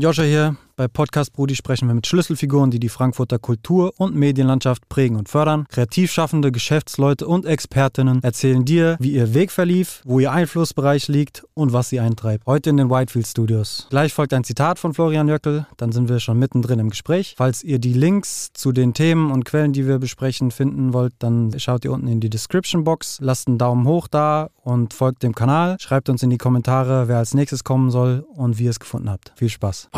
[0.00, 0.56] Joscha hier.
[0.80, 5.28] Bei Podcast Brudi sprechen wir mit Schlüsselfiguren, die die Frankfurter Kultur- und Medienlandschaft prägen und
[5.28, 5.66] fördern.
[5.68, 11.44] Kreativ schaffende Geschäftsleute und Expertinnen erzählen dir, wie ihr Weg verlief, wo ihr Einflussbereich liegt
[11.52, 12.46] und was sie eintreibt.
[12.46, 13.88] Heute in den Whitefield Studios.
[13.90, 17.34] Gleich folgt ein Zitat von Florian Jöckel, dann sind wir schon mittendrin im Gespräch.
[17.36, 21.52] Falls ihr die Links zu den Themen und Quellen, die wir besprechen, finden wollt, dann
[21.58, 25.34] schaut ihr unten in die Description Box, lasst einen Daumen hoch da und folgt dem
[25.34, 25.76] Kanal.
[25.78, 29.10] Schreibt uns in die Kommentare, wer als nächstes kommen soll und wie ihr es gefunden
[29.10, 29.32] habt.
[29.36, 29.90] Viel Spaß.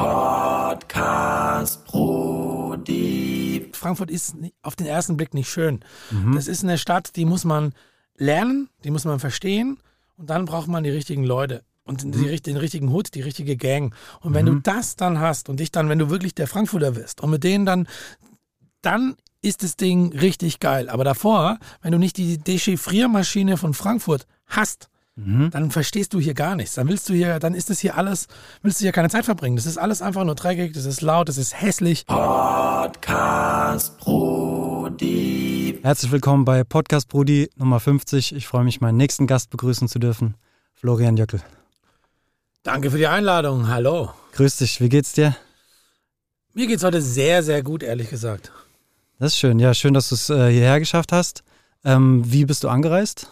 [0.73, 3.69] Podcast Brudi.
[3.75, 5.81] Frankfurt ist auf den ersten Blick nicht schön.
[6.11, 6.35] Mhm.
[6.35, 7.75] Das ist eine Stadt, die muss man
[8.17, 9.77] lernen, die muss man verstehen
[10.17, 12.13] und dann braucht man die richtigen Leute und mhm.
[12.13, 13.95] die, den richtigen Hut, die richtige Gang.
[14.21, 14.51] Und wenn mhm.
[14.51, 17.45] du das dann hast und dich dann, wenn du wirklich der Frankfurter wirst und mit
[17.45, 17.87] denen dann,
[18.81, 20.89] dann ist das Ding richtig geil.
[20.89, 25.51] Aber davor, wenn du nicht die Dechiffriermaschine von Frankfurt hast, Mhm.
[25.51, 26.75] dann verstehst du hier gar nichts.
[26.75, 28.29] Dann willst du hier, dann ist das hier alles,
[28.63, 29.57] willst du hier keine Zeit verbringen.
[29.57, 32.07] Das ist alles einfach nur dreckig, das ist laut, das ist hässlich.
[32.07, 35.79] Podcast Brudi.
[35.83, 38.35] Herzlich willkommen bei Podcast Brudi Nummer 50.
[38.35, 40.35] Ich freue mich, meinen nächsten Gast begrüßen zu dürfen,
[40.73, 41.43] Florian Jöckel.
[42.63, 43.69] Danke für die Einladung.
[43.69, 44.15] Hallo.
[44.33, 45.37] Grüß dich, wie geht's dir?
[46.55, 48.51] Mir geht's heute sehr, sehr gut, ehrlich gesagt.
[49.19, 49.59] Das ist schön.
[49.59, 51.45] Ja, schön, dass du es äh, hierher geschafft hast.
[51.85, 53.29] Ähm, wie bist du angereist?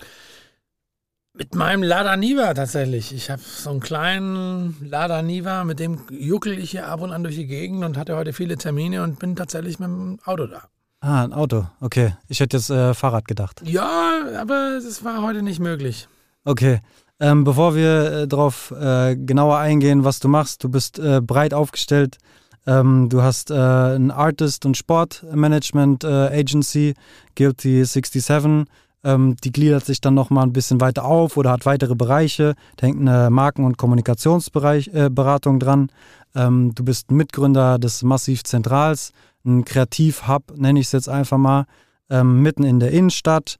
[1.40, 3.14] Mit meinem Lada Niva tatsächlich.
[3.14, 7.22] Ich habe so einen kleinen Lada Niva, mit dem juckel ich hier ab und an
[7.22, 10.64] durch die Gegend und hatte heute viele Termine und bin tatsächlich mit dem Auto da.
[11.00, 11.66] Ah, ein Auto.
[11.80, 12.12] Okay.
[12.28, 13.62] Ich hätte jetzt äh, Fahrrad gedacht.
[13.64, 16.08] Ja, aber es war heute nicht möglich.
[16.44, 16.80] Okay.
[17.18, 21.54] Ähm, bevor wir äh, darauf äh, genauer eingehen, was du machst, du bist äh, breit
[21.54, 22.18] aufgestellt.
[22.66, 26.92] Ähm, du hast äh, ein Artist- und Sportmanagement äh, Agency,
[27.34, 28.66] Guilty 67.
[29.02, 32.54] Ähm, die gliedert sich dann nochmal ein bisschen weiter auf oder hat weitere Bereiche.
[32.76, 35.92] Da hängt eine Marken- und Kommunikationsberatung äh, dran.
[36.34, 39.12] Ähm, du bist Mitgründer des Massiv Zentrals,
[39.44, 41.64] ein Kreativ-Hub, nenne ich es jetzt einfach mal,
[42.10, 43.56] ähm, mitten in der Innenstadt.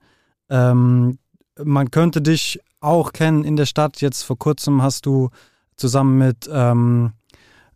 [0.50, 1.18] Ähm,
[1.62, 4.00] man könnte dich auch kennen in der Stadt.
[4.00, 5.30] Jetzt vor kurzem hast du
[5.76, 7.12] zusammen mit ähm,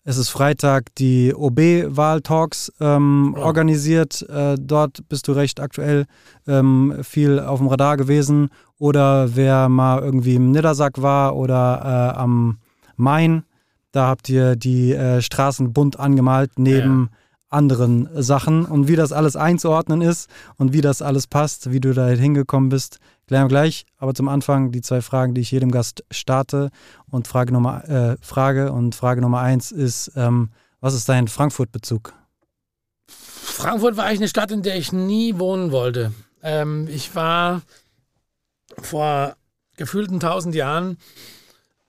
[0.07, 3.43] es ist Freitag die OB-Wahltalks ähm, ja.
[3.43, 4.21] organisiert.
[4.29, 6.05] Äh, dort bist du recht aktuell
[6.47, 8.51] ähm, viel auf dem Radar gewesen.
[8.79, 12.59] Oder wer mal irgendwie im Niedersack war oder äh, am
[12.97, 13.45] Main,
[13.93, 17.19] da habt ihr die äh, Straßen bunt angemalt neben ja.
[17.59, 18.67] anderen Sachen.
[18.67, 20.29] Und wie das alles einzuordnen ist
[20.59, 24.29] und wie das alles passt, wie du da hingekommen bist, Klären wir gleich, aber zum
[24.29, 26.71] Anfang die zwei Fragen, die ich jedem Gast starte.
[27.11, 32.13] Und Frage Nummer, äh, Frage und Frage Nummer eins ist, ähm, was ist dein Frankfurt-Bezug?
[33.07, 36.13] Frankfurt war eigentlich eine Stadt, in der ich nie wohnen wollte.
[36.43, 37.63] Ähm, ich war
[38.83, 39.37] vor
[39.77, 40.99] gefühlten tausend Jahren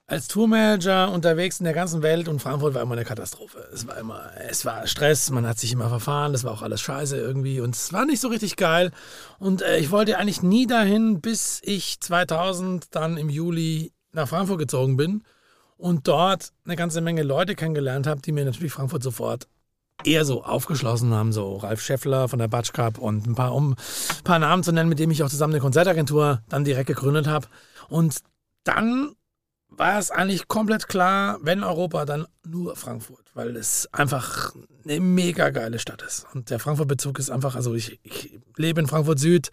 [0.08, 3.68] als Tourmanager unterwegs in der ganzen Welt und Frankfurt war immer eine Katastrophe.
[3.74, 6.82] Es war immer, es war Stress, man hat sich immer verfahren, das war auch alles
[6.82, 8.92] scheiße irgendwie und es war nicht so richtig geil.
[9.40, 14.60] Und äh, ich wollte eigentlich nie dahin, bis ich 2000 dann im Juli nach Frankfurt
[14.60, 15.24] gezogen bin
[15.76, 19.48] und dort eine ganze Menge Leute kennengelernt habe, die mir natürlich Frankfurt sofort
[20.04, 23.72] eher so aufgeschlossen haben, so Ralf Scheffler von der Batsch Cup und ein paar, um
[23.72, 27.28] ein paar Namen zu nennen, mit denen ich auch zusammen eine Konzertagentur dann direkt gegründet
[27.28, 27.48] habe.
[27.88, 28.20] Und
[28.66, 29.16] dann
[29.78, 35.50] war es eigentlich komplett klar, wenn Europa, dann nur Frankfurt, weil es einfach eine mega
[35.50, 36.26] geile Stadt ist.
[36.34, 39.52] Und der Frankfurt-Bezug ist einfach, also ich, ich lebe in Frankfurt Süd.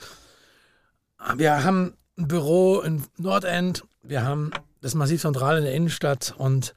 [1.37, 4.50] Wir haben ein Büro in Nordend, wir haben
[4.81, 6.75] das Massiv Zentral in der Innenstadt und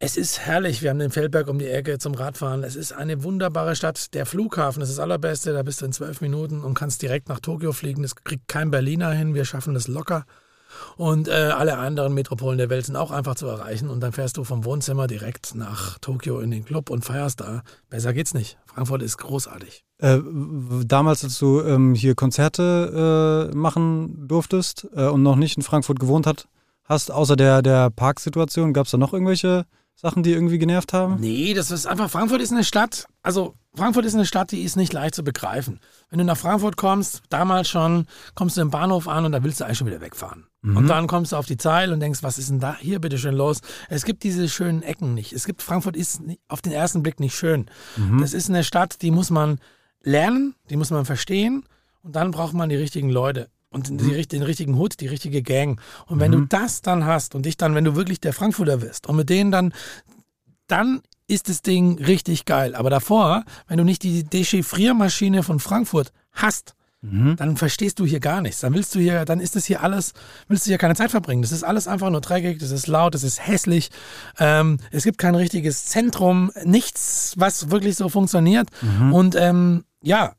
[0.00, 0.80] es ist herrlich.
[0.80, 2.62] Wir haben den Feldberg um die Ecke zum Radfahren.
[2.62, 4.14] Es ist eine wunderbare Stadt.
[4.14, 5.52] Der Flughafen ist das allerbeste.
[5.52, 8.02] Da bist du in zwölf Minuten und kannst direkt nach Tokio fliegen.
[8.02, 9.34] Das kriegt kein Berliner hin.
[9.34, 10.24] Wir schaffen das locker.
[10.96, 13.88] Und äh, alle anderen Metropolen der Welt sind auch einfach zu erreichen.
[13.88, 17.62] Und dann fährst du vom Wohnzimmer direkt nach Tokio in den Club und feierst da.
[17.90, 18.58] Besser geht's nicht.
[18.66, 19.84] Frankfurt ist großartig.
[19.98, 20.18] Äh,
[20.84, 25.98] damals, als du ähm, hier Konzerte äh, machen durftest äh, und noch nicht in Frankfurt
[25.98, 26.48] gewohnt hat,
[26.84, 31.16] hast, außer der, der Parksituation, gab es da noch irgendwelche Sachen, die irgendwie genervt haben?
[31.18, 34.76] Nee, das ist einfach, Frankfurt ist eine Stadt, also Frankfurt ist eine Stadt, die ist
[34.76, 35.80] nicht leicht zu begreifen.
[36.10, 39.60] Wenn du nach Frankfurt kommst, damals schon, kommst du im Bahnhof an und da willst
[39.60, 40.46] du eigentlich schon wieder wegfahren.
[40.62, 40.76] Mhm.
[40.76, 43.18] Und dann kommst du auf die Zeil und denkst, was ist denn da hier bitte
[43.18, 43.60] schön los?
[43.88, 45.32] Es gibt diese schönen Ecken nicht.
[45.32, 47.66] Es gibt, Frankfurt ist auf den ersten Blick nicht schön.
[47.96, 48.20] Mhm.
[48.20, 49.60] Das ist eine Stadt, die muss man
[50.02, 51.64] lernen, die muss man verstehen
[52.02, 53.98] und dann braucht man die richtigen Leute und mhm.
[53.98, 55.80] die, den richtigen Hut, die richtige Gang.
[56.06, 56.40] Und wenn mhm.
[56.40, 59.30] du das dann hast und dich dann, wenn du wirklich der Frankfurter wirst und mit
[59.30, 59.72] denen dann,
[60.66, 62.74] dann ist das Ding richtig geil.
[62.74, 67.36] Aber davor, wenn du nicht die Dechiffriermaschine von Frankfurt hast, Mhm.
[67.36, 68.60] dann verstehst du hier gar nichts.
[68.60, 70.14] Dann willst du hier, dann ist das hier alles,
[70.48, 71.42] willst du hier keine Zeit verbringen.
[71.42, 73.90] Das ist alles einfach nur dreckig, das ist laut, das ist hässlich.
[74.38, 78.68] Ähm, es gibt kein richtiges Zentrum, nichts, was wirklich so funktioniert.
[79.12, 80.32] Und ähm, ja,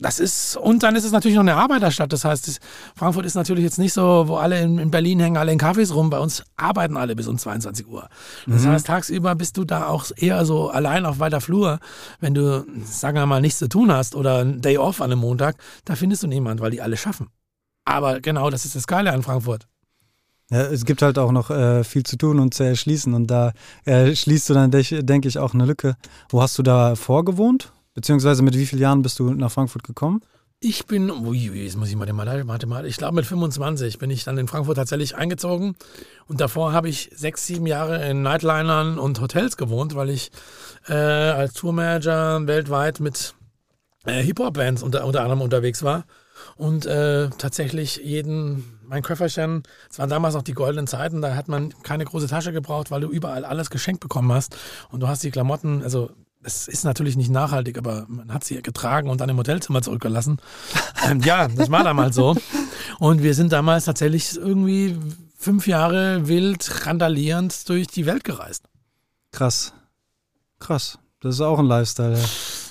[0.00, 2.12] das ist, und dann ist es natürlich noch eine Arbeiterstadt.
[2.12, 2.58] Das heißt,
[2.96, 5.92] Frankfurt ist natürlich jetzt nicht so, wo alle in, in Berlin hängen, alle in Cafés
[5.92, 6.10] rum.
[6.10, 8.08] Bei uns arbeiten alle bis um 22 Uhr.
[8.46, 11.78] Das heißt, tagsüber bist du da auch eher so allein auf weiter Flur.
[12.18, 15.20] Wenn du, sagen wir mal, nichts zu tun hast oder ein Day off an einem
[15.20, 17.28] Montag, da findest du niemand, weil die alle schaffen.
[17.84, 19.66] Aber genau, das ist das Geile an Frankfurt.
[20.50, 23.52] Ja, es gibt halt auch noch äh, viel zu tun und zu erschließen und da
[23.84, 25.96] äh, schließt du dann, denke denk ich, auch eine Lücke.
[26.28, 27.72] Wo hast du da vorgewohnt?
[27.94, 30.22] Beziehungsweise mit wie vielen Jahren bist du nach Frankfurt gekommen?
[30.62, 34.24] Ich bin, ui, jetzt muss ich mal den Mathematik, ich glaube mit 25 bin ich
[34.24, 35.74] dann in Frankfurt tatsächlich eingezogen.
[36.26, 40.30] Und davor habe ich sechs, sieben Jahre in Nightlinern und Hotels gewohnt, weil ich
[40.86, 43.34] äh, als Tourmanager weltweit mit
[44.04, 46.04] äh, Hip-Hop-Bands unter, unter anderem unterwegs war.
[46.56, 51.48] Und äh, tatsächlich jeden, mein Köfferchen, es waren damals noch die goldenen Zeiten, da hat
[51.48, 54.58] man keine große Tasche gebraucht, weil du überall alles geschenkt bekommen hast.
[54.90, 56.10] Und du hast die Klamotten, also
[56.42, 60.38] es ist natürlich nicht nachhaltig, aber man hat sie getragen und dann im Hotelzimmer zurückgelassen.
[61.08, 62.36] ähm, ja, das war damals so.
[62.98, 64.96] Und wir sind damals tatsächlich irgendwie
[65.36, 68.64] fünf Jahre wild randalierend durch die Welt gereist.
[69.32, 69.72] Krass.
[70.58, 70.98] Krass.
[71.20, 72.18] Das ist auch ein Lifestyle.
[72.18, 72.24] Ja.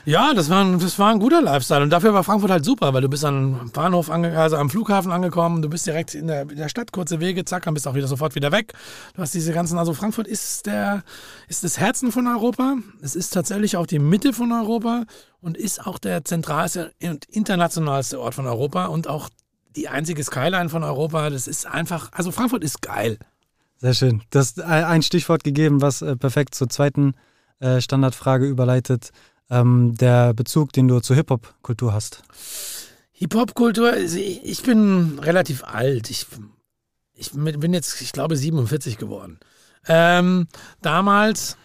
[0.06, 1.84] Ja, das war, ein, das war ein guter Lifestyle.
[1.84, 5.12] Und dafür war Frankfurt halt super, weil du bist am Bahnhof, ange also am Flughafen
[5.12, 7.90] angekommen, du bist direkt in der, in der Stadt, kurze Wege, zack, dann bist du
[7.90, 8.74] auch wieder sofort wieder weg.
[9.16, 11.04] Du hast diese ganzen, also Frankfurt ist der,
[11.48, 12.78] ist das Herzen von Europa.
[13.02, 15.04] Es ist tatsächlich auch die Mitte von Europa
[15.42, 19.30] und ist auch der zentralste und internationalste Ort von Europa und auch
[19.76, 21.30] die einzige Skyline von Europa.
[21.30, 23.18] Das ist einfach, also Frankfurt ist geil.
[23.78, 24.22] Sehr schön.
[24.34, 27.14] Hast ein ein Stichwort gegeben, was äh, perfekt zur zweiten
[27.60, 29.12] äh, Standardfrage überleitet.
[29.50, 32.24] Ähm, der Bezug, den du zur Hip-Hop-Kultur hast.
[33.14, 36.10] Hip-Hop-Kultur, ich bin relativ alt.
[36.10, 36.26] Ich,
[37.16, 39.40] ich bin jetzt, ich glaube, 47 geworden.
[39.88, 40.48] Ähm,
[40.82, 41.58] damals,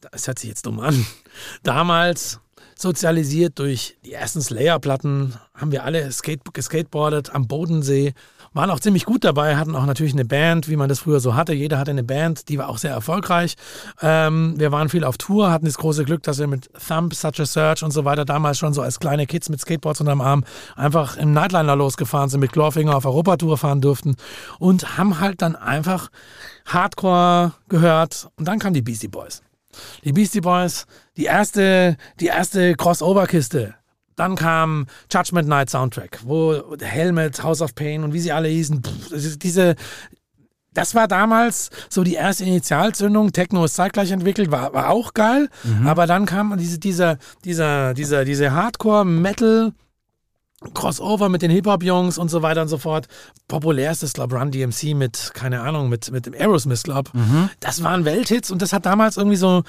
[0.00, 1.06] das hört sich jetzt dumm an,
[1.62, 2.40] damals
[2.76, 8.14] sozialisiert durch die ersten Slayer-Platten, haben wir alle skate geskateboardet am Bodensee,
[8.58, 11.36] waren auch ziemlich gut dabei, hatten auch natürlich eine Band, wie man das früher so
[11.36, 11.52] hatte.
[11.52, 13.54] Jeder hatte eine Band, die war auch sehr erfolgreich.
[14.02, 17.38] Ähm, wir waren viel auf Tour, hatten das große Glück, dass wir mit Thump, Such
[17.38, 20.42] a Search und so weiter damals schon so als kleine Kids mit Skateboards unterm Arm
[20.74, 24.16] einfach im Nightliner losgefahren sind, mit Clawfinger auf Europatour fahren durften
[24.58, 26.08] und haben halt dann einfach
[26.66, 29.40] Hardcore gehört und dann kamen die Beastie Boys.
[30.02, 33.77] Die Beastie Boys, die erste, die erste Crossover-Kiste.
[34.18, 38.82] Dann kam Judgment Night Soundtrack, wo Helmet, House of Pain und wie sie alle hießen.
[38.82, 39.76] Pff, diese,
[40.74, 43.30] das war damals so die erste Initialzündung.
[43.32, 45.48] Techno ist zeitgleich entwickelt, war, war auch geil.
[45.86, 49.72] Aber dann kam diese, dieser, dieser, dieser, diese Hardcore-Metal-
[50.74, 53.06] Crossover mit den Hip-Hop-Jungs und so weiter und so fort.
[53.46, 57.12] Populärstes, glaube Run DMC mit, keine Ahnung, mit, mit dem Aerosmith, glaube
[57.60, 59.62] Das waren Welthits und das hat damals irgendwie so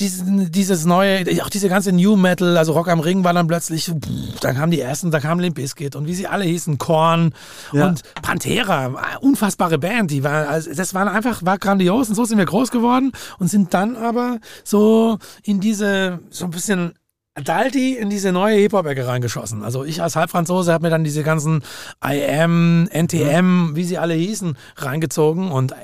[0.00, 3.86] diesen, dieses neue, auch diese ganze New Metal, also Rock am Ring war dann plötzlich,
[3.86, 7.32] pff, dann kamen die ersten, da kam Limp Bizkit und wie sie alle hießen, Korn
[7.72, 7.86] Ja.
[7.88, 12.38] und Pantera, unfassbare Band, die war, also das war einfach, war grandios und so sind
[12.38, 16.92] wir groß geworden und sind dann aber so in diese, so ein bisschen
[17.34, 19.62] Adalti in diese neue Hip-Hop-Ecke reingeschossen.
[19.62, 21.62] Also ich als Halbfranzose habe mir dann diese ganzen
[22.02, 25.74] IM, NTM, wie sie alle hießen, reingezogen und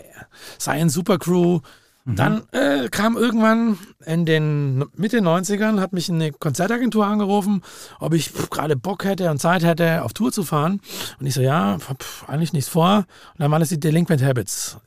[0.59, 1.19] Science Super
[2.05, 2.15] Crew.
[2.15, 7.63] Dann äh, kam irgendwann in den Mitte 90ern, hat mich eine Konzertagentur angerufen,
[8.01, 10.81] ob ich gerade Bock hätte und Zeit hätte, auf Tour zu fahren.
[11.21, 12.99] Und ich so, ja, pff, eigentlich nichts vor.
[12.99, 14.79] Und dann waren es die Delinquent Habits.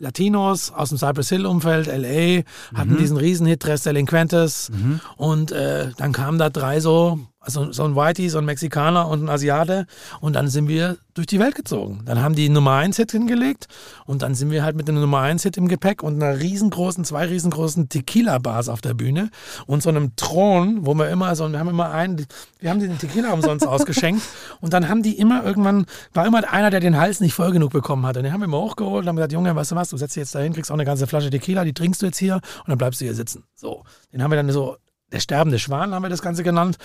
[0.00, 2.42] Latinos aus dem Cypress Hill-Umfeld, LA,
[2.78, 4.70] hatten diesen Riesenhit Tres Delinquentes.
[5.16, 9.24] Und äh, dann kamen da drei so, also so ein Whitey, so ein Mexikaner und
[9.24, 9.86] ein Asiate.
[10.20, 12.02] Und dann sind wir durch die Welt gezogen.
[12.04, 13.68] Dann haben die Nummer 1-Hit hingelegt.
[14.06, 17.26] Und dann sind wir halt mit einem Nummer 1-Hit im Gepäck und einer riesengroßen, zwei
[17.26, 19.30] riesengroßen Tequila-Bars auf der Bühne
[19.66, 22.26] und so einem Thron, wo wir immer, also wir haben immer einen,
[22.58, 24.22] wir haben den Tequila umsonst ausgeschenkt.
[24.60, 27.70] Und dann haben die immer irgendwann, war immer einer, der den Hals nicht voll genug
[27.70, 28.16] bekommen hat.
[28.16, 30.16] Und den haben wir immer hochgeholt und haben gesagt, Junge, weißt du was, du setzt
[30.16, 32.68] dich jetzt dahin, kriegst auch eine ganze Flasche Tequila, die trinkst du jetzt hier und
[32.68, 33.44] dann bleibst du hier sitzen.
[33.54, 33.84] So.
[34.12, 34.76] Den haben wir dann so,
[35.12, 36.76] der sterbende Schwan haben wir das Ganze genannt.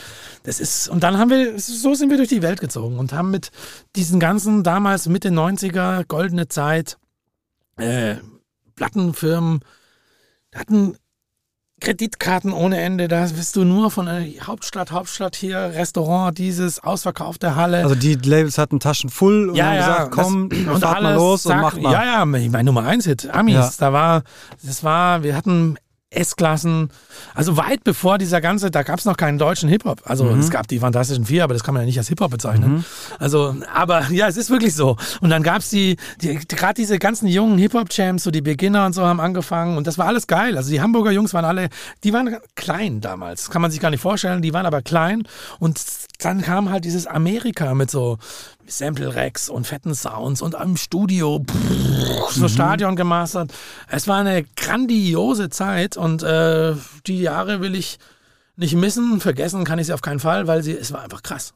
[0.43, 3.31] Das ist, und dann haben wir, so sind wir durch die Welt gezogen und haben
[3.31, 3.51] mit
[3.95, 6.97] diesen ganzen damals Mitte 90er, goldene Zeit,
[7.77, 8.15] äh,
[8.75, 9.59] Plattenfirmen,
[10.55, 10.95] hatten
[11.81, 17.57] Kreditkarten ohne Ende, da bist du nur von äh, Hauptstadt, Hauptstadt hier, Restaurant, dieses, ausverkaufte
[17.57, 17.79] Halle.
[17.83, 21.49] Also die Labels hatten Taschen voll und haben gesagt, komm, das- fahrt mal los und
[21.51, 21.91] sag- macht mal.
[21.91, 23.69] Ja, ja, mein Nummer 1 Hit, Amis, Ja.
[23.79, 24.23] da war,
[24.63, 25.75] das war, wir hatten
[26.15, 26.89] S-Klassen.
[27.33, 30.01] Also weit bevor dieser ganze, da gab es noch keinen deutschen Hip-Hop.
[30.05, 32.85] Also es gab die Fantastischen Vier, aber das kann man ja nicht als Hip-Hop bezeichnen.
[33.19, 34.97] Also, aber ja, es ist wirklich so.
[35.21, 38.93] Und dann gab es die, die gerade diese ganzen jungen Hip-Hop-Champs, so die Beginner und
[38.93, 40.57] so haben angefangen und das war alles geil.
[40.57, 41.69] Also die Hamburger Jungs waren alle,
[42.03, 45.23] die waren klein damals, kann man sich gar nicht vorstellen, die waren aber klein
[45.59, 45.79] und
[46.19, 48.17] dann kam halt dieses Amerika mit so
[48.67, 51.43] Sample Rex und fetten Sounds und am Studio
[52.29, 53.53] so Stadion gemastert.
[53.89, 57.99] Es war eine grandiose Zeit und äh, die Jahre will ich
[58.55, 59.19] nicht missen.
[59.19, 61.53] Vergessen kann ich sie auf keinen Fall, weil sie, es war einfach krass.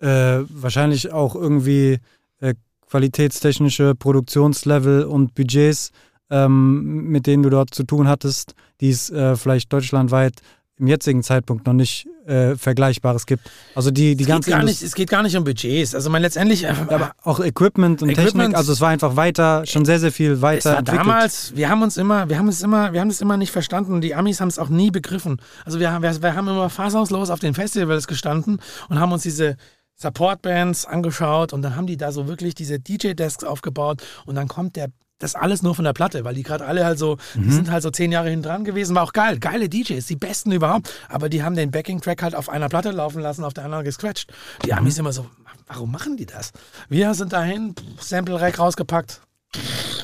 [0.00, 1.98] Äh, wahrscheinlich auch irgendwie
[2.40, 2.54] äh,
[2.88, 5.90] qualitätstechnische Produktionslevel und Budgets,
[6.30, 10.34] ähm, mit denen du dort zu tun hattest, die es äh, vielleicht deutschlandweit
[10.78, 13.48] im jetzigen Zeitpunkt noch nicht äh, Vergleichbares gibt.
[13.74, 15.94] Also die, die Es geht, ganze gar Indust- nicht, es geht gar nicht um Budgets.
[15.94, 19.64] Also man letztendlich, äh, aber auch Equipment und Equipment- Technik, also es war einfach weiter,
[19.66, 21.06] schon sehr, sehr viel Es weiter war entwickelt.
[21.06, 24.00] damals, wir haben uns immer, wir haben es immer, wir haben es immer nicht verstanden.
[24.00, 25.40] Die Amis haben es auch nie begriffen.
[25.64, 29.22] Also wir, haben- wir, wir haben immer fassungslos auf den Festivals gestanden und haben uns
[29.22, 29.56] diese
[29.98, 34.76] Support-Bands angeschaut und dann haben die da so wirklich diese DJ-Desks aufgebaut und dann kommt
[34.76, 37.70] der das alles nur von der Platte, weil die gerade alle halt so, die sind
[37.70, 40.92] halt so zehn Jahre hinten dran gewesen, war auch geil, geile DJs, die besten überhaupt,
[41.08, 44.32] aber die haben den Backing-Track halt auf einer Platte laufen lassen, auf der anderen gescratcht.
[44.64, 45.26] Die Amis immer so,
[45.66, 46.52] warum machen die das?
[46.88, 49.22] Wir sind dahin, Sample-Rack rausgepackt,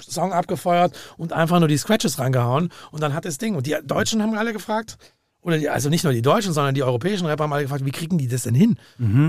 [0.08, 3.54] Song abgefeuert und einfach nur die Scratches reingehauen und dann hat das Ding.
[3.54, 4.96] Und die Deutschen haben alle gefragt,
[5.42, 7.90] oder die, also nicht nur die Deutschen, sondern die europäischen Rapper haben alle gefragt, wie
[7.90, 8.78] kriegen die das denn hin?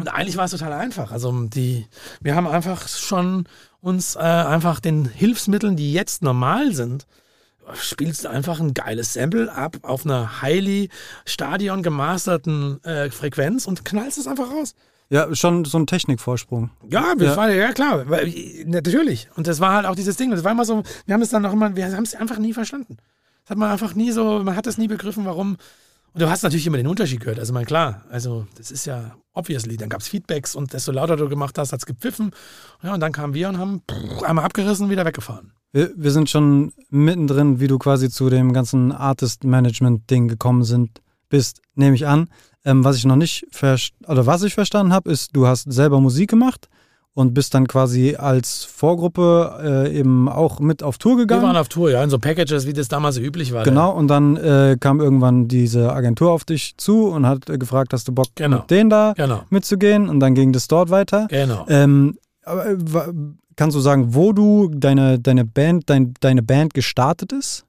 [0.01, 1.11] Und eigentlich war es total einfach.
[1.11, 1.87] Also die,
[2.21, 3.47] wir haben einfach schon
[3.83, 7.05] uns äh, einfach den Hilfsmitteln, die jetzt normal sind,
[7.75, 10.89] spielst du einfach ein geiles Sample ab auf einer highly
[11.25, 14.73] Stadion gemasterten äh, Frequenz und knallst es einfach raus.
[15.09, 16.71] Ja, schon so ein Technikvorsprung.
[16.89, 17.35] Ja, Ja.
[17.37, 18.05] war ja klar,
[18.65, 19.27] natürlich.
[19.35, 20.31] Und das war halt auch dieses Ding.
[20.31, 22.53] Das war immer so, wir haben es dann noch immer, wir haben es einfach nie
[22.53, 22.97] verstanden.
[23.43, 25.57] Das hat man einfach nie so, man hat es nie begriffen, warum.
[26.13, 27.39] Und du hast natürlich immer den Unterschied gehört.
[27.39, 29.77] Also, mein klar, also das ist ja obviously.
[29.77, 32.32] Dann gab es Feedbacks und desto lauter du gemacht hast, hat es gepfiffen.
[32.82, 33.82] Ja, und dann kamen wir und haben
[34.24, 35.53] einmal abgerissen, wieder weggefahren.
[35.72, 41.62] Wir, wir sind schon mittendrin, wie du quasi zu dem ganzen Artist-Management-Ding gekommen sind, bist,
[41.74, 42.29] nehme ich an.
[42.63, 43.48] Ähm, was ich noch nicht
[44.08, 46.70] oder was ich verstanden habe, ist, du hast selber Musik gemacht
[47.15, 51.43] und bist dann quasi als Vorgruppe äh, eben auch mit auf Tour Wir gegangen.
[51.43, 53.63] waren auf Tour, ja, in so Packages, wie das damals üblich war.
[53.63, 57.93] Genau, und dann äh, kam irgendwann diese Agentur auf dich zu und hat äh, gefragt,
[57.93, 58.58] hast du Bock, Genau.
[58.58, 60.10] mit denen da Genau, mitzugehen?
[60.10, 61.27] Und dann ging das dort weiter.
[61.29, 61.65] genau.
[61.70, 62.77] Ähm, aber, äh,
[63.55, 67.63] kannst du sagen, wo du deine, deine Band, dein, deine Band gestartet ist?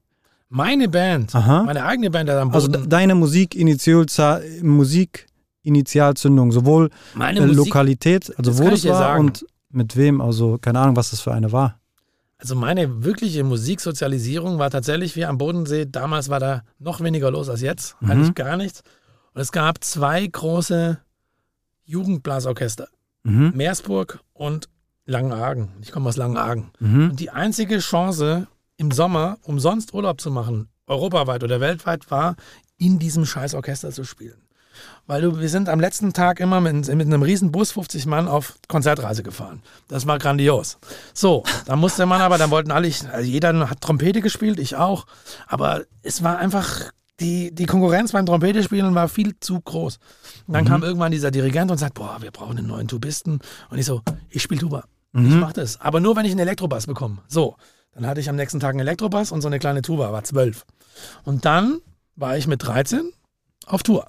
[0.49, 1.63] Meine Band, Aha.
[1.63, 2.81] meine eigene Band hat am Also Boden.
[2.81, 4.41] de- deine Musikinitialza-
[5.65, 9.25] Musikinitialzündung, sowohl meine äh, Musik, Lokalität, also wo das war sagen.
[9.25, 11.79] und mit wem, also keine Ahnung, was das für eine war.
[12.37, 15.85] Also meine wirkliche Musiksozialisierung war tatsächlich wie am Bodensee.
[15.85, 18.11] Damals war da noch weniger los als jetzt, Mhm.
[18.11, 18.81] eigentlich gar nichts.
[19.33, 20.99] Und es gab zwei große
[21.85, 22.87] Jugendblasorchester,
[23.23, 23.53] Mhm.
[23.55, 24.69] Meersburg und
[25.05, 25.69] Langenhagen.
[25.81, 26.71] Ich komme aus Langenhagen.
[26.79, 27.09] Mhm.
[27.11, 32.35] Und die einzige Chance im Sommer umsonst Urlaub zu machen, europaweit oder weltweit, war,
[32.77, 34.41] in diesem scheiß Orchester zu spielen.
[35.07, 38.27] Weil du, wir sind am letzten Tag immer mit, mit einem riesen Bus, 50 Mann,
[38.27, 39.61] auf Konzertreise gefahren.
[39.87, 40.79] Das war grandios.
[41.13, 44.75] So, da musste man aber, dann wollten alle, ich, also jeder hat Trompete gespielt, ich
[44.75, 45.05] auch.
[45.47, 49.99] Aber es war einfach, die, die Konkurrenz beim Trompete spielen war viel zu groß.
[50.47, 53.39] Und dann kam irgendwann dieser Dirigent und sagt, boah, wir brauchen einen neuen Tubisten.
[53.69, 54.85] Und ich so, ich spiele Tuba.
[55.13, 55.79] Ich mach das.
[55.79, 57.19] Aber nur, wenn ich einen Elektrobass bekomme.
[57.27, 57.55] So,
[57.93, 60.65] dann hatte ich am nächsten Tag einen Elektrobass und so eine kleine Tuba, war zwölf.
[61.23, 61.79] Und dann
[62.17, 63.11] war ich mit 13
[63.65, 64.07] auf Tour.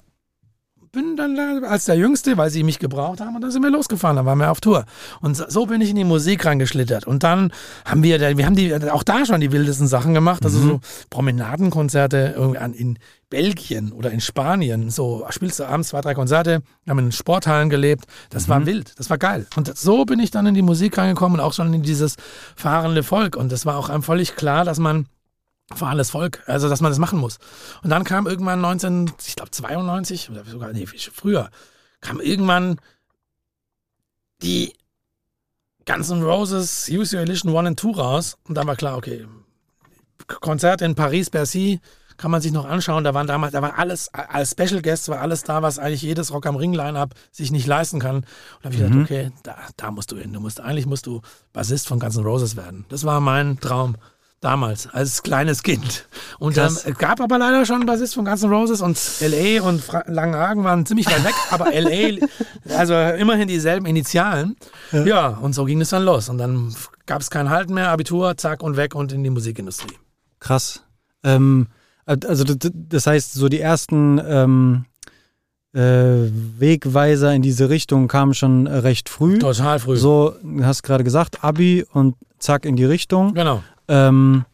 [0.91, 3.69] Bin dann da als der Jüngste, weil sie mich gebraucht haben und dann sind wir
[3.69, 4.85] losgefahren, dann waren wir auf Tour.
[5.21, 7.05] Und so- bin ich in die Musik reingeschlittert.
[7.05, 7.51] Und dann
[7.85, 10.79] haben wir, wir haben die, auch da schon die wildesten Sachen gemacht, also so
[11.09, 14.89] Promenadenkonzerte irgendwie an- in Belgien oder in Spanien.
[14.89, 18.05] So spielst du abends zwei, drei Konzerte, wir haben in Sporthallen gelebt.
[18.29, 19.45] Das war wild, das war geil.
[19.55, 22.15] Und so bin ich dann in die Musik reingekommen und auch schon in dieses
[22.55, 23.35] fahrende Volk.
[23.35, 25.07] Und das war auch einem völlig klar, dass man
[25.75, 27.39] fahrendes Volk, also dass man das machen muss.
[27.83, 31.49] Und dann kam irgendwann 19, ich glaube 92 oder sogar nee, früher,
[32.01, 32.79] kam irgendwann
[34.41, 34.73] die
[35.85, 39.25] Guns N' Roses Use Your Illusion 1 and 2 raus und dann war klar, okay,
[40.27, 41.79] Konzert in Paris, Bercy,
[42.17, 43.03] kann man sich noch anschauen.
[43.03, 46.33] Da waren damals, da war alles, als Special Guest war alles da, was eigentlich jedes
[46.33, 48.17] Rock am Ring Line-Up sich nicht leisten kann.
[48.17, 48.25] Und
[48.63, 50.33] da habe ich gedacht, okay, da, da musst du hin.
[50.33, 51.21] Du musst, eigentlich musst du
[51.53, 52.85] Bassist von Guns N' Roses werden.
[52.89, 53.95] Das war mein Traum
[54.39, 56.07] damals, als kleines Kind.
[56.39, 56.85] Und dann Krass.
[56.85, 59.63] es gab aber leider schon einen Bassist von Guns N' Roses und L.A.
[59.63, 62.25] und Fra Langenhagen waren ziemlich weit weg, aber L.A.,
[62.77, 64.55] also immerhin dieselben Initialen.
[64.91, 65.29] Ja.
[65.29, 66.29] und so ging es dann los.
[66.29, 66.73] Und dann
[67.05, 69.95] gab es kein Halten mehr, Abitur, zack und weg und in die Musikindustrie.
[70.39, 70.83] Krass.
[71.23, 71.67] Ähm,
[72.05, 74.85] Also das heißt, so die ersten ähm,
[75.73, 76.29] äh,
[76.59, 79.39] Wegweiser in diese Richtung kamen schon äh, recht früh.
[79.39, 79.97] Total früh.
[79.97, 83.33] So, du hast gerade gesagt, Abi und zack in die Richtung.
[83.33, 83.63] Genau.
[83.87, 84.45] Ähm,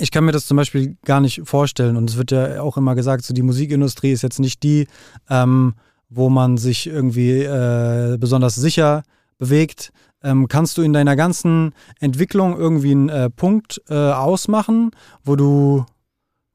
[0.00, 1.96] ich kann mir das zum Beispiel gar nicht vorstellen.
[1.96, 4.86] Und es wird ja auch immer gesagt, so die Musikindustrie ist jetzt nicht die,
[5.28, 5.74] ähm,
[6.08, 9.02] wo man sich irgendwie äh, besonders sicher
[9.38, 9.92] bewegt.
[10.22, 14.90] Ähm, kannst du in deiner ganzen Entwicklung irgendwie einen äh, Punkt äh, ausmachen,
[15.24, 15.86] wo du,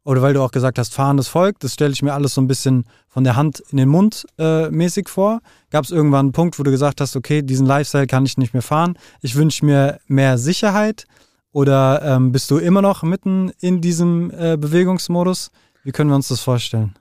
[0.04, 2.48] oder weil du auch gesagt hast, fahrendes Volk, das stelle ich mir alles so ein
[2.48, 5.40] bisschen von der Hand in den Mund äh, mäßig vor.
[5.72, 8.54] Gab es irgendwann einen Punkt, wo du gesagt hast, okay, diesen Lifestyle kann ich nicht
[8.54, 11.08] mehr fahren, ich wünsche mir mehr Sicherheit?
[11.56, 15.52] Oder ähm, bist du immer noch mitten in diesem äh, Bewegungsmodus?
[15.86, 16.94] Wie können wir uns das vorstellen?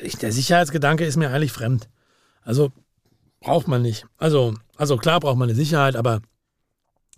[0.00, 1.90] Ich, der Sicherheitsgedanke ist mir eigentlich fremd.
[2.40, 2.72] Also
[3.40, 4.06] braucht man nicht.
[4.16, 6.22] Also, also klar braucht man eine Sicherheit, aber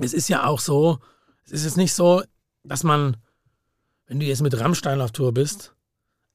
[0.00, 0.98] es ist ja auch so,
[1.44, 2.24] es ist jetzt nicht so,
[2.64, 3.16] dass man,
[4.08, 5.72] wenn du jetzt mit Rammstein auf Tour bist,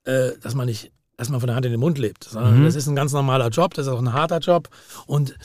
[0.06, 2.64] äh, dass man nicht, dass man von der Hand in den Mund lebt, sondern Mhm.
[2.64, 4.70] das ist ein ganz normaler Job, das ist auch ein harter Job
[5.08, 5.36] und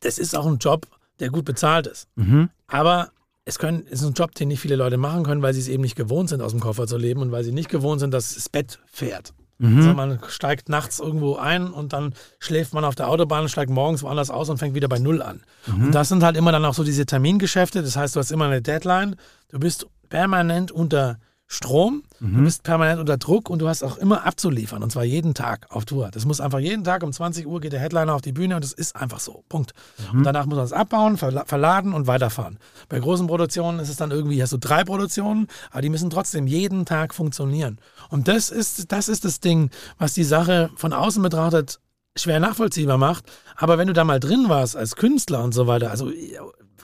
[0.00, 0.88] das ist auch ein Job,
[1.20, 2.08] der gut bezahlt ist.
[2.16, 2.50] Mhm.
[2.66, 3.12] Aber
[3.44, 5.68] es können, es ist ein Job, den nicht viele Leute machen können, weil sie es
[5.68, 8.12] eben nicht gewohnt sind, aus dem Koffer zu leben und weil sie nicht gewohnt sind,
[8.12, 9.34] dass das Bett fährt.
[9.58, 9.76] Mhm.
[9.76, 14.02] Also man steigt nachts irgendwo ein und dann schläft man auf der Autobahn, steigt morgens
[14.02, 15.42] woanders aus und fängt wieder bei Null an.
[15.66, 15.86] Mhm.
[15.86, 17.82] Und das sind halt immer dann auch so diese Termingeschäfte.
[17.82, 19.16] Das heißt, du hast immer eine Deadline.
[19.48, 22.44] Du bist permanent unter Strom, du Mhm.
[22.44, 24.82] bist permanent unter Druck und du hast auch immer abzuliefern.
[24.82, 26.10] Und zwar jeden Tag auf Tour.
[26.10, 28.64] Das muss einfach jeden Tag um 20 Uhr geht der Headliner auf die Bühne und
[28.64, 29.44] das ist einfach so.
[29.48, 29.72] Punkt.
[30.12, 30.18] Mhm.
[30.18, 32.58] Und danach muss man es abbauen, verla verladen und weiterfahren.
[32.88, 36.46] Bei großen Produktionen ist es dann irgendwie, hast du drei Produktionen, aber die müssen trotzdem
[36.46, 37.78] jeden Tag funktionieren.
[38.08, 41.78] Und das ist, das ist das Ding, was die Sache von außen betrachtet
[42.16, 43.24] schwer nachvollziehbar macht.
[43.56, 46.10] Aber wenn du da mal drin warst als Künstler und so weiter, also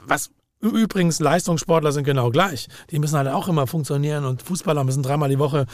[0.05, 2.69] was übrigens Leistungssportler sind genau gleich.
[2.91, 5.67] Die müssen halt auch immer funktionieren und Fußballer müssen dreimal die Woche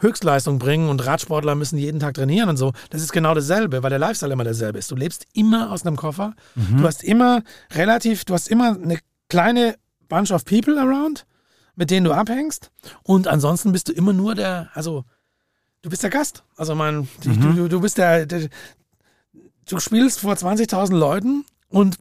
[0.00, 2.72] Höchstleistung bringen und Radsportler müssen jeden Tag trainieren und so.
[2.90, 4.90] Das ist genau dasselbe, weil der Lifestyle immer derselbe ist.
[4.90, 6.34] Du lebst immer aus einem Koffer.
[6.78, 8.98] Du hast immer relativ, du hast immer eine
[9.28, 9.76] kleine
[10.08, 11.26] Bunch of People around,
[11.76, 12.70] mit denen du abhängst
[13.02, 15.04] und ansonsten bist du immer nur der, also
[15.82, 16.44] du bist der Gast.
[16.56, 18.48] Also mein, du, du, du bist der, der
[19.68, 21.96] du spielst vor 20.000 Leuten und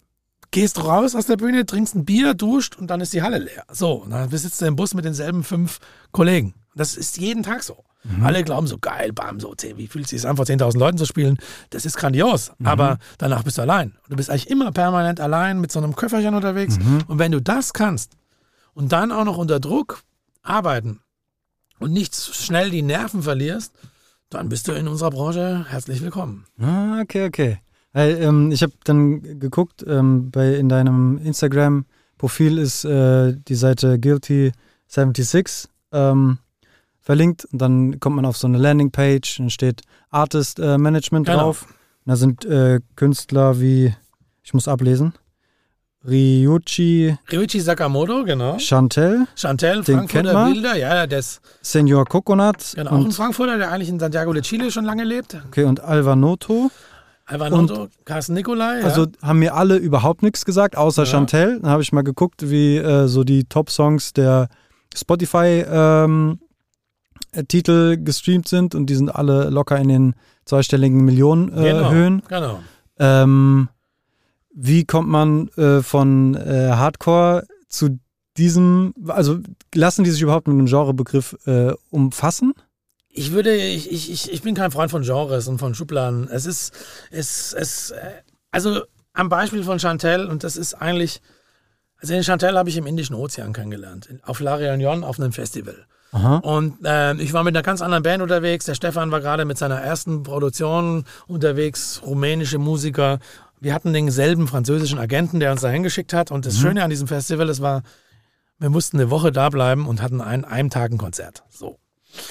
[0.53, 3.65] gehst raus aus der Bühne, trinkst ein Bier, duscht und dann ist die Halle leer.
[3.71, 5.79] So, und dann sitzt du im Bus mit denselben fünf
[6.11, 6.53] Kollegen.
[6.75, 7.83] Das ist jeden Tag so.
[8.21, 10.97] Alle glauben so, geil, bam, so, zehn, wie fühlt es sich an, vor 10.000 Leuten
[10.97, 11.37] zu spielen?
[11.69, 12.51] Das ist grandios.
[12.63, 13.95] Aber danach bist du allein.
[14.09, 16.77] Du bist eigentlich immer permanent allein mit so einem Köfferchen unterwegs.
[17.07, 18.17] Und wenn du das kannst
[18.73, 20.03] und dann auch noch unter Druck
[20.41, 20.99] arbeiten
[21.79, 23.73] und nicht schnell die Nerven verlierst,
[24.29, 26.45] dann bist du in unserer Branche herzlich willkommen.
[26.59, 27.59] Ah, okay, okay.
[27.93, 33.95] Weil, ähm, ich habe dann geguckt, ähm, bei, in deinem Instagram-Profil ist äh, die Seite
[33.95, 36.39] Guilty76 ähm,
[36.99, 41.39] verlinkt und dann kommt man auf so eine Landingpage und steht Artist äh, Management Genau.
[41.39, 41.65] drauf.
[42.05, 43.93] Und da sind äh, Künstler wie,
[44.43, 45.13] ich muss ablesen,
[46.05, 48.57] Ryuichi Ryuichi Sakamoto, genau.
[48.59, 50.45] Chantel, Chantel, Den Frankfurter.
[50.51, 54.33] Bilder, ja, der ist Senor Coconut genau, auch ein und, Frankfurter, der eigentlich in Santiago
[54.33, 55.37] de Chile schon lange lebt.
[55.47, 56.15] okay, und Alva
[57.29, 57.43] Noto.
[57.43, 58.79] Alvanoto, Carsten Nicolai.
[58.79, 58.85] Ja.
[58.85, 61.05] Also haben mir alle überhaupt nichts gesagt, außer Ja.
[61.09, 61.59] Chantel.
[61.61, 64.49] Dann habe ich mal geguckt, wie äh, so die Top-Songs der
[64.95, 66.37] Spotify-Titel
[67.97, 72.21] gestreamt sind und die sind alle locker in den zweistelligen Millionen äh, genau, Höhen.
[72.27, 72.59] Genau.
[72.99, 73.69] Ähm,
[74.53, 77.97] wie kommt man äh, von äh, Hardcore zu
[78.37, 79.39] diesem, also
[79.73, 82.53] lassen die sich überhaupt mit einem Genrebegriff äh, umfassen?
[83.15, 86.27] Ich würde, ich, ich, ich, bin kein Freund von Genres und von Schubladen.
[86.29, 86.73] Es ist,
[87.11, 88.11] es, es, äh,
[88.49, 88.81] also
[89.13, 91.21] am Beispiel von Chantel, und das ist eigentlich,
[91.97, 95.85] also den Chantel habe ich im Indischen Ozean kennengelernt, auf La Réunion auf einem Festival.
[96.11, 96.37] Aha.
[96.37, 98.65] Und äh, ich war mit einer ganz anderen Band unterwegs.
[98.65, 103.19] Der Stefan war gerade mit seiner ersten Produktion unterwegs, rumänische Musiker.
[103.59, 106.31] Wir hatten denselben französischen Agenten, der uns da hingeschickt hat.
[106.31, 107.81] Und das Schöne an diesem Festival, das war,
[108.59, 111.43] wir mussten eine Woche da bleiben und hatten ein, einem Tag ein Konzert.
[111.49, 111.79] So.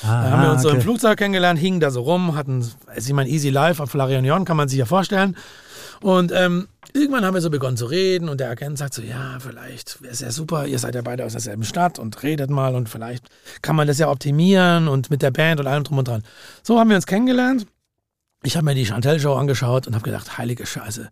[0.02, 3.12] Da haben wir uns so im Flugzeug kennengelernt, hingen da so rum, hatten, also ich
[3.12, 5.36] meine, Easy Life auf La Réunion, kann man sich ja vorstellen.
[6.00, 9.38] Und ähm, irgendwann haben wir so begonnen zu reden und der Agent sagt so, ja,
[9.38, 12.74] vielleicht wäre es ja super, ihr seid ja beide aus derselben Stadt und redet mal
[12.74, 13.28] und vielleicht
[13.62, 16.22] kann man das ja optimieren und mit der Band und allem drum und dran.
[16.62, 17.66] So haben wir uns kennengelernt.
[18.42, 21.08] Ich habe mir die Chantel-Show angeschaut und habe gedacht, heilige Scheiße,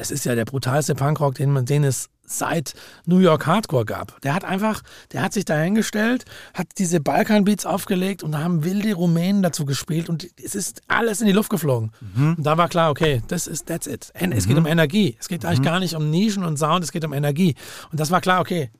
[0.00, 2.72] das ist ja der brutalste Punkrock, den, man, den es seit
[3.04, 4.18] New York Hardcore gab.
[4.22, 4.80] Der hat einfach,
[5.12, 9.66] der hat sich da hingestellt, hat diese Balkan-Beats aufgelegt und da haben wilde Rumänen dazu
[9.66, 11.92] gespielt und es ist alles in die Luft geflogen.
[12.38, 14.10] Und da war klar, okay, das ist, that's it.
[14.14, 15.18] Es geht um Energie.
[15.20, 17.54] Es geht eigentlich gar nicht um Nischen und Sound, es geht um Energie.
[17.92, 18.70] Und das war klar, okay,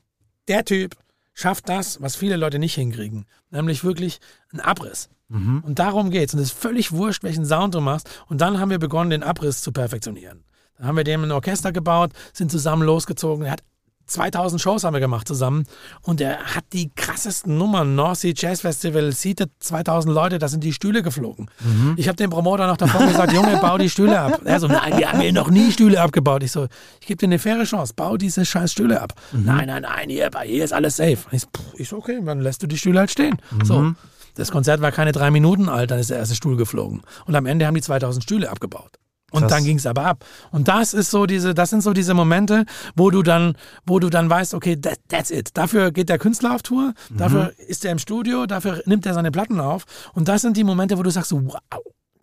[0.48, 0.96] der Typ
[1.34, 4.20] schafft das, was viele Leute nicht hinkriegen, nämlich wirklich
[4.52, 5.10] einen Abriss.
[5.28, 5.62] Mhm.
[5.66, 6.32] Und darum geht's.
[6.32, 8.08] Und es ist völlig wurscht, welchen Sound du machst.
[8.28, 10.44] Und dann haben wir begonnen, den Abriss zu perfektionieren.
[10.80, 13.44] Dann haben wir dem ein Orchester gebaut, sind zusammen losgezogen.
[13.44, 13.62] Er hat
[14.06, 15.66] 2000 Shows haben wir gemacht zusammen
[16.00, 17.94] und er hat die krassesten Nummern.
[17.94, 21.50] North Sea Jazz Festival seatet 2000 Leute, da sind die Stühle geflogen.
[21.96, 24.40] Ich habe dem Promoter noch davor gesagt, Junge, bau die Stühle ab.
[24.44, 26.42] Er so, nein, wir haben hier noch nie Stühle abgebaut.
[26.42, 26.66] Ich so,
[27.00, 29.12] ich gebe dir eine faire Chance, bau diese scheiß Stühle ab.
[29.32, 31.18] Nein, nein, nein, hier, hier ist alles safe.
[31.30, 33.36] Ich so, ich so, okay, dann lässt du die Stühle halt stehen.
[33.62, 33.92] So.
[34.34, 37.02] Das Konzert war keine drei Minuten alt, dann ist der erste Stuhl geflogen.
[37.26, 38.98] Und am Ende haben die 2000 Stühle abgebaut.
[39.30, 39.52] Und Krass.
[39.52, 40.24] dann ging es aber ab.
[40.50, 42.64] Und das ist so diese, das sind so diese Momente,
[42.96, 43.54] wo du dann,
[43.86, 45.50] wo du dann weißt, okay, that, that's it.
[45.54, 49.30] Dafür geht der Künstler auf Tour, dafür ist er im Studio, dafür nimmt er seine
[49.30, 49.84] Platten auf.
[50.14, 51.60] Und das sind die Momente, wo du sagst, wow,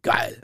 [0.02, 0.42] geil.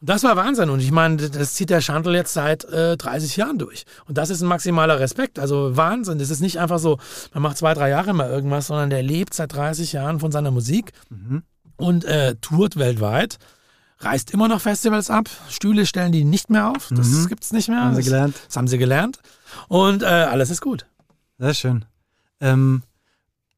[0.00, 0.70] Und das war Wahnsinn.
[0.70, 3.84] Und ich meine, das zieht der Chantel jetzt seit äh, 30 Jahren durch.
[4.06, 5.38] Und das ist ein maximaler Respekt.
[5.38, 6.18] Also Wahnsinn.
[6.18, 6.98] Das ist nicht einfach so,
[7.34, 10.50] man macht zwei, drei Jahre mal irgendwas, sondern der lebt seit 30 Jahren von seiner
[10.52, 10.92] Musik
[11.76, 13.38] und äh, tourt weltweit.
[14.00, 15.28] Reist immer noch Festivals ab.
[15.48, 16.88] Stühle stellen die nicht mehr auf.
[16.94, 17.82] Das gibt's nicht mehr.
[17.82, 18.36] Haben sie das, gelernt.
[18.46, 19.18] Das haben sie gelernt.
[19.66, 20.86] Und äh, alles ist gut.
[21.38, 21.84] Sehr schön.
[22.40, 22.82] Ähm,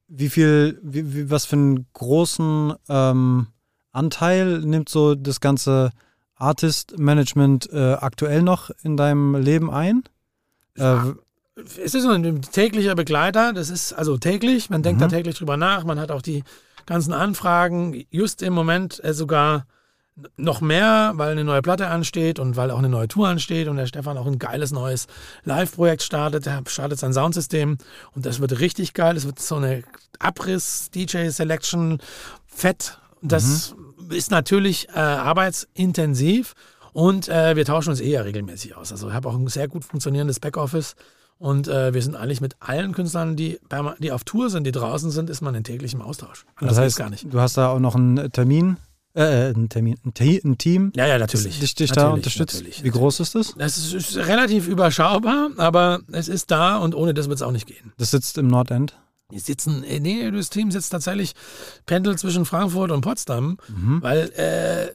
[0.09, 3.49] wie viel, wie, wie, was für einen großen ähm,
[3.93, 5.91] Anteil nimmt so das ganze
[6.37, 10.05] Artist-Management äh, aktuell noch in deinem Leben ein?
[10.77, 10.97] Äh,
[11.85, 15.05] es ist ein täglicher Begleiter, das ist also täglich, man denkt Mhm.
[15.05, 16.45] da täglich drüber nach, man hat auch die
[16.87, 19.67] ganzen Anfragen, just im Moment äh, sogar
[20.37, 23.77] noch mehr, weil eine neue Platte ansteht und weil auch eine neue Tour ansteht und
[23.77, 25.07] der Stefan auch ein geiles neues
[25.45, 27.79] Live-Projekt startet, er startet sein Soundsystem
[28.15, 29.83] und das wird richtig geil, es wird so eine
[30.19, 31.99] Abriss-DJ-Selection,
[32.47, 33.75] fett, das
[34.11, 36.55] ist natürlich äh, arbeitsintensiv
[36.93, 38.93] und äh, wir tauschen uns eh ja regelmäßig aus.
[38.93, 40.97] Also ich habe auch ein sehr gut funktionierendes Backoffice
[41.39, 43.61] und äh, wir sind eigentlich mit allen Künstlern, die,
[43.99, 46.45] die auf Tour sind, die draußen sind, ist man in täglichem Austausch.
[46.57, 47.33] Anders das heißt, gar nicht.
[47.33, 48.77] du hast da auch noch einen Termin,
[49.15, 49.23] äh,
[49.55, 51.59] einen Termin, ein, Te ein Team, Ja, ja, das natürlich.
[51.61, 52.55] dich, dich da unterstützt.
[52.57, 53.55] natürlich, Wie groß ist das?
[53.59, 57.53] Das ist, ist relativ überschaubar, aber es ist da und ohne das wird es auch
[57.53, 57.93] nicht gehen.
[57.99, 58.97] Das sitzt im Nordend.
[59.33, 61.35] Die sitzen, äh, nee, das Team sitzt tatsächlich,
[61.87, 64.03] pendelt zwischen Frankfurt und Potsdam, Mhm.
[64.03, 64.93] weil äh,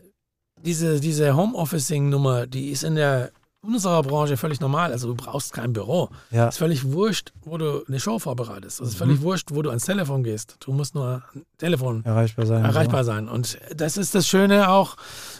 [0.61, 3.31] diese, diese Homeofficing-Nummer, die ist in der
[3.65, 4.91] unserer Branche völlig normal.
[4.91, 6.09] Also du brauchst kein Büro.
[6.31, 6.47] Ja.
[6.47, 8.79] Es ist völlig wurscht, wo du eine Show vorbereitest.
[8.81, 8.97] Es ist Mhm.
[8.99, 10.57] völlig wurscht, wo du ans Telefon gehst.
[10.59, 12.63] Du musst nur ein Telefon Erreichbar sein.
[12.65, 13.27] erreichbar sein.
[13.29, 14.95] Und das ist das Schöne auch,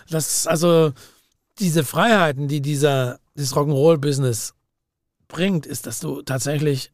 [0.10, 0.92] dass also
[1.60, 4.54] diese Freiheiten, die dieser, dieses Rock'n'Roll-Business
[5.28, 6.92] bringt, ist, dass du tatsächlich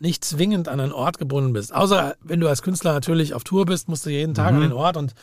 [0.00, 1.72] nicht zwingend an einen Ort gebunden bist.
[1.72, 4.56] Außer wenn du als Künstler natürlich auf Tour bist, musst du jeden Tag Mhm.
[4.56, 5.14] an den Ort und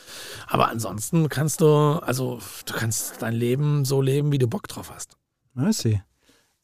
[0.48, 4.90] aber ansonsten kannst du, also du kannst dein Leben so leben, wie du Bock drauf
[4.94, 5.18] hast.
[5.72, 6.02] See.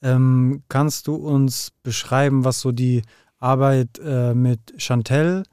[0.02, 3.02] Ähm, kannst du uns beschreiben, was so die
[3.40, 5.44] Arbeit äh, mit Chantel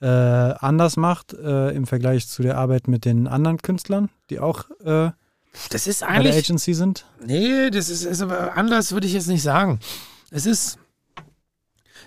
[0.00, 4.64] äh, anders macht äh, im Vergleich zu der Arbeit mit den anderen Künstlern, die auch
[4.84, 5.10] äh,
[5.70, 7.04] Das ist bei der eigentlich Agency sind?
[7.24, 9.78] Nee, das ist, ist aber anders, würde ich jetzt nicht sagen.
[10.30, 10.78] Es ist,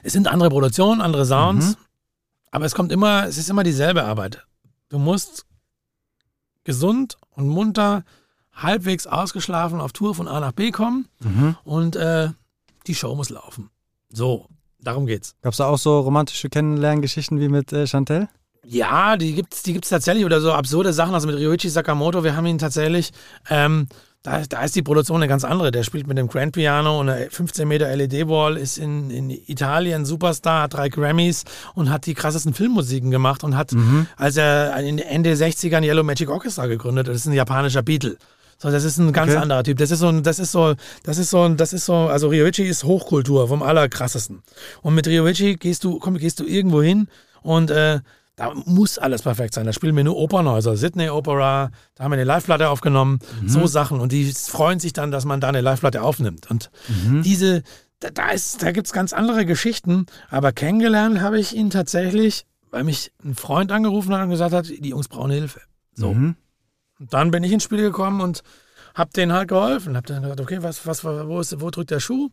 [0.02, 1.76] es sind andere Produktionen, andere Sounds, Mhm.
[2.52, 4.43] aber es kommt immer, es ist immer dieselbe Arbeit.
[4.89, 5.46] Du musst
[6.63, 8.04] gesund und munter,
[8.54, 11.56] halbwegs ausgeschlafen auf Tour von A nach B kommen Mhm.
[11.63, 12.30] und äh,
[12.88, 13.70] die Show muss laufen.
[14.12, 14.48] So,
[14.80, 15.36] darum geht's.
[15.42, 18.28] Gab es da auch so romantische Kennenlerngeschichten wie mit äh, Chantel?
[18.66, 21.13] Ja, die gibt's, die gibt's tatsächlich oder so absurde Sachen.
[21.13, 23.12] Also mit Ryuichi Sakamoto, wir haben ihn tatsächlich,
[23.50, 23.88] ähm,
[24.22, 25.72] da, da ist die Produktion eine ganz andere.
[25.72, 30.06] Der spielt mit dem Grand Piano und einer 15 Meter LED-Wall, ist in, in Italien
[30.06, 31.44] Superstar, hat drei Grammys
[31.76, 33.76] und hat die krassesten Filmmusiken gemacht und hat,
[34.16, 38.16] als er in Ende 60ern Yellow Magic Orchestra gegründet, das ist ein japanischer Beatle.
[38.63, 39.41] So, das ist ein ganz Okay.
[39.41, 39.78] anderer Typ.
[39.78, 40.73] Das ist so, ein- das ist so,
[41.04, 44.41] das ist so, das ist so, also Ryoichi ist Hochkultur vom allerkrassesten.
[44.82, 47.08] Und mit Ryoichi gehst du, komm, gehst du irgendwo hin
[47.41, 47.99] und äh,
[48.38, 49.65] da muss alles perfekt sein.
[49.65, 53.99] Da spielen wir nur Opernhäuser, Sydney Opera, da haben wir eine Live-Platte aufgenommen, so Sachen.
[53.99, 56.49] Und die freuen sich dann, dass man da eine Live-Platte aufnimmt.
[56.49, 56.71] Und
[57.23, 57.63] diese,
[57.99, 60.06] da, da, ist, da gibt es ganz andere Geschichten.
[60.32, 64.67] Aber kennengelernt habe ich ihn tatsächlich, weil mich ein Freund angerufen hat und gesagt hat,
[64.69, 65.60] die Jungs brauchen Hilfe.
[65.93, 66.13] So.
[66.13, 66.36] Mhm.
[66.99, 68.43] Und dann bin ich ins Spiel gekommen und
[68.95, 69.97] hab denen halt geholfen.
[69.97, 72.29] Hab dann gesagt, okay, was, was, wo, ist, wo drückt der Schuh?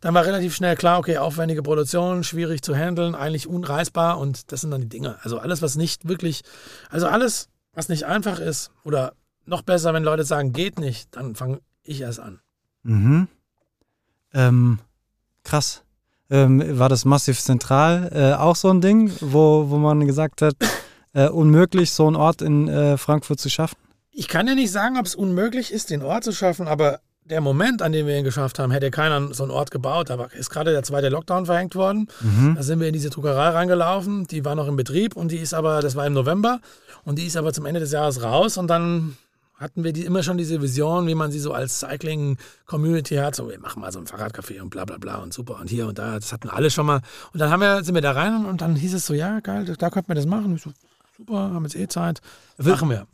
[0.00, 4.60] Dann war relativ schnell klar, okay, aufwendige Produktion, schwierig zu handeln, eigentlich unreißbar und das
[4.60, 5.18] sind dann die Dinge.
[5.22, 6.42] Also alles, was nicht wirklich,
[6.90, 9.14] also alles, was nicht einfach ist oder
[9.46, 12.40] noch besser, wenn Leute sagen, geht nicht, dann fange ich erst an.
[12.82, 13.28] Mhm.
[14.32, 14.78] Ähm,
[15.44, 15.82] krass.
[16.28, 20.54] Ähm, war das Massiv Zentral äh, auch so ein Ding, wo, wo man gesagt hat,
[21.12, 23.76] äh, unmöglich, so einen Ort in äh, Frankfurt zu schaffen?
[24.18, 27.42] Ich kann ja nicht sagen, ob es unmöglich ist, den Ort zu schaffen, aber der
[27.42, 30.08] Moment, an dem wir ihn geschafft haben, hätte keiner so einen Ort gebaut.
[30.08, 32.08] Da ist gerade der zweite Lockdown verhängt worden.
[32.22, 32.54] Mhm.
[32.54, 34.26] Da sind wir in diese Druckerei reingelaufen.
[34.26, 36.60] Die war noch im Betrieb und die ist aber, das war im November,
[37.04, 38.56] und die ist aber zum Ende des Jahres raus.
[38.56, 39.18] Und dann
[39.56, 43.34] hatten wir die, immer schon diese Vision, wie man sie so als Cycling-Community hat.
[43.34, 45.86] So, wir machen mal so ein Fahrradcafé und bla bla bla und super und hier
[45.88, 46.14] und da.
[46.14, 47.02] Das hatten alle schon mal.
[47.34, 49.66] Und dann haben wir, sind wir da rein und dann hieß es so, ja, geil,
[49.78, 50.56] da könnten wir das machen.
[50.56, 50.70] Ich so,
[51.16, 52.20] super, haben jetzt eh Zeit.
[52.58, 53.06] Machen wir.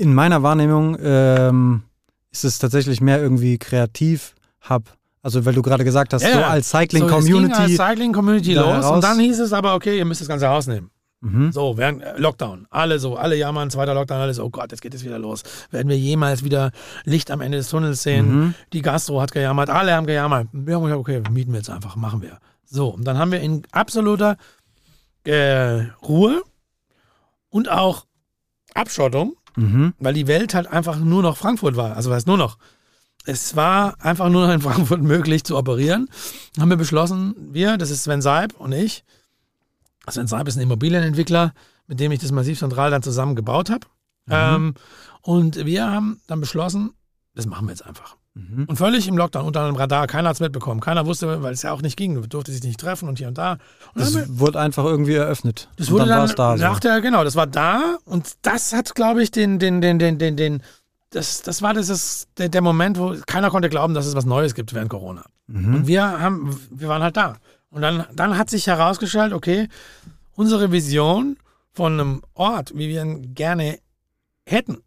[0.00, 1.82] In meiner Wahrnehmung ähm,
[2.30, 4.84] ist es tatsächlich mehr irgendwie Kreativ-Hub.
[5.22, 7.60] Also, weil du gerade gesagt hast, Ja, so als So, es ging Cycling-Community.
[7.60, 8.94] als Cycling-Community da los heraus.
[8.94, 10.90] und dann hieß es aber, okay, ihr müsst das ganze Haus nehmen.
[11.20, 11.50] mhm.
[11.52, 14.94] So, während äh, Lockdown, alle so, alle jammern, zweiter Lockdown, alles, oh Gott, jetzt geht
[14.94, 15.42] es wieder los.
[15.70, 16.70] Werden wir jemals wieder
[17.04, 18.30] Licht am Ende des Tunnels sehen?
[18.40, 18.54] Mhm.
[18.72, 20.46] Die Gastro hat gejammert, alle haben gejammert.
[20.52, 22.38] Wir haben gesagt, okay, mieten wir jetzt einfach, machen wir.
[22.64, 24.36] So, und dann haben wir in absoluter
[25.24, 26.42] äh, Ruhe
[27.50, 28.06] und auch
[28.74, 29.94] Abschottung, Mhm.
[29.98, 31.96] weil die Welt halt einfach nur noch Frankfurt war.
[31.96, 32.58] Also was nur noch.
[33.24, 36.08] Es war einfach nur noch in Frankfurt möglich zu operieren.
[36.54, 39.04] Dann haben wir beschlossen, wir, das ist Sven Seib und ich.
[40.08, 41.52] Sven Seib ist ein Immobilienentwickler,
[41.88, 43.86] mit dem ich das Massiv Zentral dann zusammen gebaut habe.
[44.30, 44.74] Ähm,
[45.22, 46.92] und wir haben dann beschlossen,
[47.34, 48.16] das machen wir jetzt einfach.
[48.38, 48.64] Mhm.
[48.66, 50.80] Und völlig im Lockdown, unter einem Radar, keiner hat es mitbekommen.
[50.80, 53.36] Keiner wusste, weil es ja auch nicht ging, durfte sich nicht treffen und hier und
[53.36, 53.52] da.
[53.52, 53.60] Und
[54.02, 55.68] Das wir- wurde einfach irgendwie eröffnet.
[55.76, 56.56] das Und wurde dann dann, war es da.
[56.56, 56.62] So.
[56.64, 60.18] nach der, genau, das war da und das hat, glaube ich, den, den, den, den,
[60.18, 60.62] den, den,
[61.10, 64.26] das, das war das, ist der, der Moment, wo keiner konnte glauben, dass es was
[64.26, 65.24] Neues gibt während Corona.
[65.48, 65.74] Mhm.
[65.74, 67.36] Und wir haben, wir waren halt da.
[67.70, 69.68] Und dann, dann hat sich herausgestellt, okay,
[70.34, 71.36] unsere Vision
[71.72, 73.78] von einem Ort, wie wir ihn gerne
[74.46, 74.78] hätten,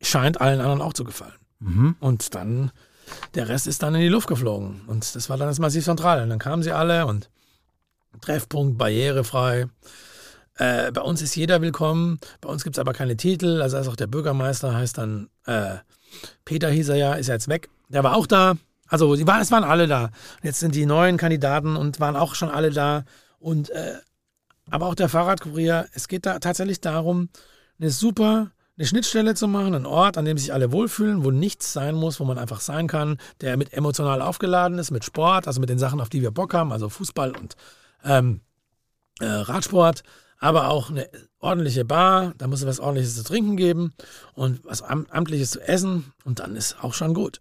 [0.00, 1.32] scheint allen anderen auch zu gefallen.
[1.60, 1.96] Mhm.
[2.00, 2.70] Und dann,
[3.34, 4.82] der Rest ist dann in die Luft geflogen.
[4.86, 6.22] Und das war dann das Massiv Zentral.
[6.22, 7.30] Und dann kamen sie alle und
[8.20, 9.66] Treffpunkt, barrierefrei.
[10.56, 12.18] Äh, bei uns ist jeder willkommen.
[12.40, 13.62] Bei uns gibt es aber keine Titel.
[13.62, 15.76] Also ist auch der Bürgermeister heißt dann, äh,
[16.44, 17.68] Peter hieß er ja, ist jetzt weg.
[17.88, 18.56] Der war auch da.
[18.88, 20.10] Also die war, es waren alle da.
[20.42, 23.04] Jetzt sind die neuen Kandidaten und waren auch schon alle da.
[23.38, 23.98] Und äh,
[24.70, 27.28] aber auch der Fahrradkurier, es geht da tatsächlich darum,
[27.78, 31.72] eine super eine Schnittstelle zu machen, einen Ort, an dem sich alle wohlfühlen, wo nichts
[31.72, 35.60] sein muss, wo man einfach sein kann, der mit emotional aufgeladen ist, mit Sport, also
[35.60, 37.56] mit den Sachen, auf die wir Bock haben, also Fußball und
[38.04, 38.40] ähm,
[39.18, 40.04] äh, Radsport,
[40.38, 41.08] aber auch eine
[41.40, 43.92] ordentliche Bar, da muss es was ordentliches zu trinken geben
[44.34, 47.40] und was am, amtliches zu essen und dann ist auch schon gut.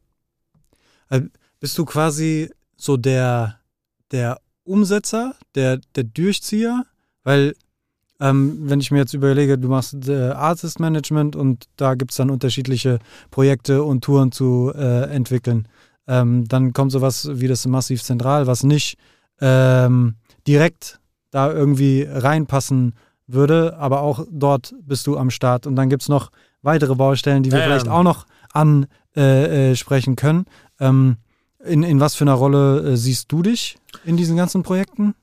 [1.59, 3.59] Bist du quasi so der,
[4.11, 6.85] der Umsetzer, der, der Durchzieher?
[7.23, 7.55] Weil,
[8.19, 12.17] ähm, wenn ich mir jetzt überlege, du machst äh, Artist Management und da gibt es
[12.17, 12.99] dann unterschiedliche
[13.31, 15.67] Projekte und Touren zu äh, entwickeln,
[16.07, 18.97] ähm, dann kommt sowas wie das Massiv Zentral, was nicht
[19.41, 20.15] ähm,
[20.47, 20.99] direkt
[21.31, 22.93] da irgendwie reinpassen
[23.27, 25.67] würde, aber auch dort bist du am Start.
[25.67, 27.71] Und dann gibt es noch weitere Baustellen, die wir Ja, ja.
[27.71, 30.45] vielleicht auch noch ansprechen äh, äh, können.
[30.79, 31.17] Ähm,
[31.63, 35.13] in, in was für einer Rolle äh, siehst du dich in diesen ganzen Projekten?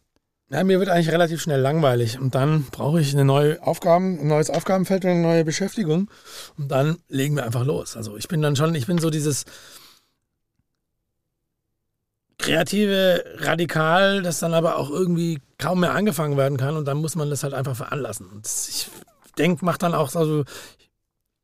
[0.50, 4.28] Ja, mir wird eigentlich relativ schnell langweilig und dann brauche ich eine neue Aufgaben, ein
[4.28, 6.10] neues Aufgabenfeld und eine neue Beschäftigung
[6.58, 7.96] und dann legen wir einfach los.
[7.96, 9.46] Also ich bin dann schon, ich bin so dieses
[12.38, 17.16] kreative Radikal, das dann aber auch irgendwie kaum mehr angefangen werden kann und dann muss
[17.16, 18.26] man das halt einfach veranlassen.
[18.26, 18.90] Und ich
[19.38, 20.44] denke, mach dann auch, also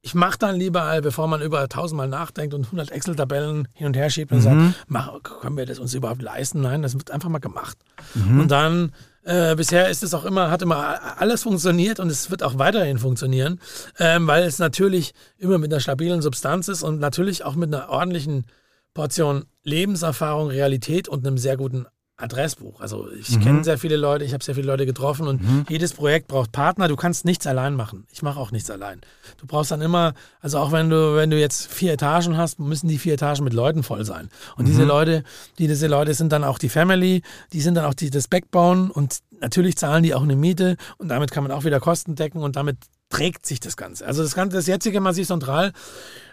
[0.02, 3.96] ich mache dann lieber, äh, bevor man über tausendmal nachdenkt und 100 Excel-Tabellen hin und
[3.96, 4.74] her schiebt und sagt, Mhm.
[4.88, 6.60] mach, können wir das uns überhaupt leisten?
[6.62, 7.76] Nein, das wird einfach mal gemacht.
[8.14, 8.40] Mhm.
[8.40, 8.92] Und dann,
[9.24, 12.98] äh, bisher ist es auch immer, hat immer alles funktioniert und es wird auch weiterhin
[12.98, 13.60] funktionieren,
[13.98, 17.90] ähm, weil es natürlich immer mit einer stabilen Substanz ist und natürlich auch mit einer
[17.90, 18.46] ordentlichen
[18.94, 21.86] Portion Lebenserfahrung, Realität und einem sehr guten
[22.20, 22.80] Adressbuch.
[22.80, 23.40] Also ich Mhm.
[23.40, 25.64] kenne sehr viele Leute, ich habe sehr viele Leute getroffen und Mhm.
[25.68, 26.88] jedes Projekt braucht Partner.
[26.88, 28.06] Du kannst nichts allein machen.
[28.12, 29.00] Ich mache auch nichts allein.
[29.38, 32.88] Du brauchst dann immer, also auch wenn du, wenn du jetzt vier Etagen hast, müssen
[32.88, 34.28] die vier Etagen mit Leuten voll sein.
[34.56, 34.88] Und diese Mhm.
[34.88, 35.24] Leute,
[35.58, 38.92] die, diese Leute sind dann auch die Family, die sind dann auch die, das Backbone
[38.92, 42.42] und natürlich zahlen die auch eine Miete und damit kann man auch wieder Kosten decken
[42.42, 42.76] und damit
[43.08, 44.06] trägt sich das Ganze.
[44.06, 45.72] Also das ganze, das jetzige Massiv Central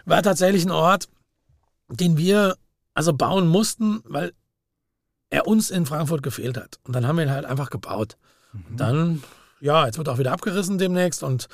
[0.04, 1.08] war tatsächlich ein Ort,
[1.90, 2.56] den wir
[2.94, 4.32] also bauen mussten, weil
[5.30, 6.78] er uns in Frankfurt gefehlt hat.
[6.84, 8.16] Und dann haben wir ihn halt einfach gebaut.
[8.52, 9.22] Und dann,
[9.60, 11.48] ja, jetzt wird auch wieder abgerissen demnächst und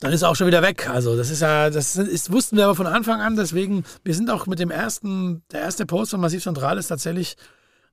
[0.00, 0.88] dann ist er auch schon wieder weg.
[0.88, 4.30] Also das ist ja, das ist, wussten wir aber von Anfang an, deswegen, wir sind
[4.30, 7.36] auch mit dem ersten, der erste Post von Massiv Zentral ist tatsächlich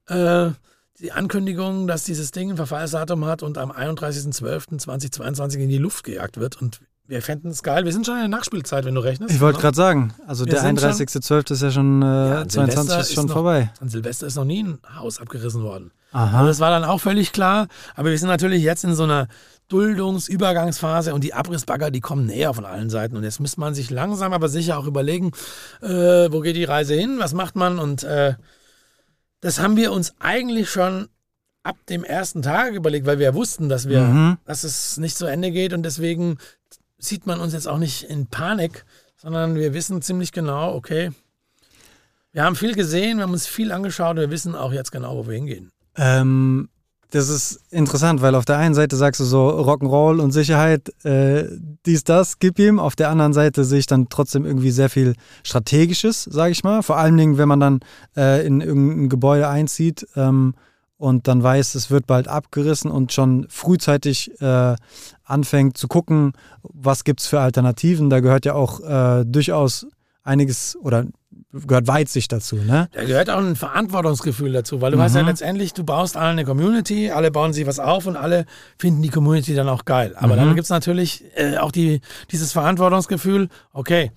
[0.07, 0.51] äh,
[0.99, 6.39] die Ankündigung, dass dieses Ding ein Verfallsdatum hat und am 31.12.2022 in die Luft gejagt
[6.39, 6.61] wird.
[6.61, 7.85] Und wir fänden es geil.
[7.85, 9.33] Wir sind schon in der Nachspielzeit, wenn du rechnest.
[9.33, 11.51] Ich wollte gerade sagen, also Wir der sind schon- 31.12.
[11.51, 13.71] ist ja schon, äh, Ja, an 22 Silvester ist schon noch- vorbei.
[13.79, 15.91] An Silvester ist noch nie ein Haus abgerissen worden.
[16.11, 16.37] Aha.
[16.37, 17.67] Also das war dann auch völlig klar.
[17.95, 19.27] Aber wir sind natürlich jetzt in so einer
[19.67, 23.17] Duldungsübergangsphase und die Abrissbagger, die kommen näher von allen Seiten.
[23.17, 25.31] Und jetzt müsste man sich langsam aber sicher auch überlegen,
[25.81, 25.87] äh,
[26.31, 27.79] wo geht die Reise hin, was macht man?
[27.79, 28.35] Und äh,
[29.41, 31.07] das haben wir uns eigentlich schon
[31.63, 34.37] ab dem ersten Tag überlegt, weil wir ja wussten, dass wir, Mhm.
[34.45, 36.37] dass es nicht zu Ende geht und deswegen
[36.97, 38.85] sieht man uns jetzt auch nicht in Panik,
[39.17, 41.11] sondern wir wissen ziemlich genau, okay,
[42.31, 45.27] wir haben viel gesehen, wir haben uns viel angeschaut wir wissen auch jetzt genau, wo
[45.27, 45.71] wir hingehen.
[45.95, 46.67] Ähm,
[47.11, 51.45] das ist interessant, weil auf der einen Seite sagst du so Rock'n'Roll und Sicherheit, äh,
[51.85, 52.77] dies, das, gib ihm.
[52.77, 56.83] Auf der anderen Seite sehe ich dann trotzdem irgendwie sehr viel Strategisches, sage ich mal.
[56.83, 57.79] Vor allen Dingen, wenn man dann
[58.17, 60.55] äh, in irgendein Gebäude einzieht ähm,
[60.97, 64.75] und dann weiß, es wird bald abgerissen und schon frühzeitig äh,
[65.23, 68.09] anfängt zu gucken, was gibt es für Alternativen.
[68.09, 69.87] Da gehört ja auch äh, durchaus
[70.23, 71.05] einiges oder
[71.51, 72.87] gehört Weitsicht dazu, ne?
[72.93, 75.27] Da gehört auch ein Verantwortungsgefühl dazu, weil du hast ja Mhm.
[75.27, 78.45] letztendlich, du baust alle eine Community, alle bauen sich was auf und alle
[78.77, 80.15] finden die Community dann auch geil.
[80.17, 80.39] Aber Mhm.
[80.39, 84.11] dann gibt es natürlich äh, auch die, dieses Verantwortungsgefühl, okay,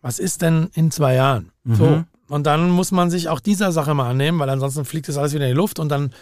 [0.00, 1.50] was ist denn in zwei Jahren?
[1.64, 2.04] So.
[2.30, 5.34] Und dann muss man sich auch dieser Sache mal annehmen, weil ansonsten fliegt das alles
[5.34, 6.12] wieder in die Luft und dann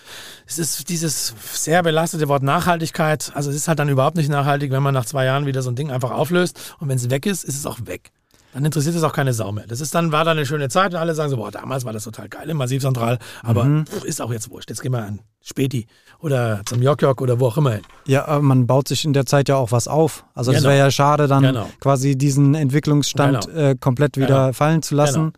[0.47, 3.31] es ist dieses sehr belastete Wort Nachhaltigkeit.
[3.35, 5.71] Also es ist halt dann überhaupt nicht nachhaltig, wenn man nach zwei Jahren wieder so
[5.71, 8.11] ein Ding einfach auflöst und wenn es weg ist, ist es auch weg.
[8.55, 9.66] Dann interessiert es auch keine Sau mehr.
[9.68, 11.92] Das ist dann, war dann eine schöne Zeit und alle sagen so, boah, damals war
[11.92, 13.85] das total geil im Massivzentral, aber Mhm.
[13.87, 14.71] pff, ist auch jetzt wurscht.
[14.71, 15.87] Jetzt gehen wir an Späti
[16.21, 17.83] oder zum Jok-Jok oder wo auch immer hin.
[18.07, 20.25] Ja, aber man baut sich in der Zeit ja auch was auf.
[20.35, 20.71] Also es Genau.
[20.71, 21.68] wäre ja schade, dann Genau.
[21.81, 23.59] quasi diesen Entwicklungsstand Genau.
[23.61, 24.53] äh, komplett wieder Genau.
[24.55, 25.35] fallen zu lassen.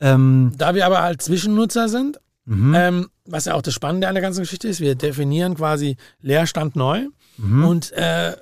[0.00, 2.74] Ähm, Da wir aber als Zwischennutzer sind, mhm.
[2.74, 6.76] ähm, was ja auch das Spannende an der ganzen Geschichte ist, wir definieren quasi Leerstand
[6.76, 7.06] neu
[7.38, 7.64] Mhm.
[7.64, 8.34] und äh,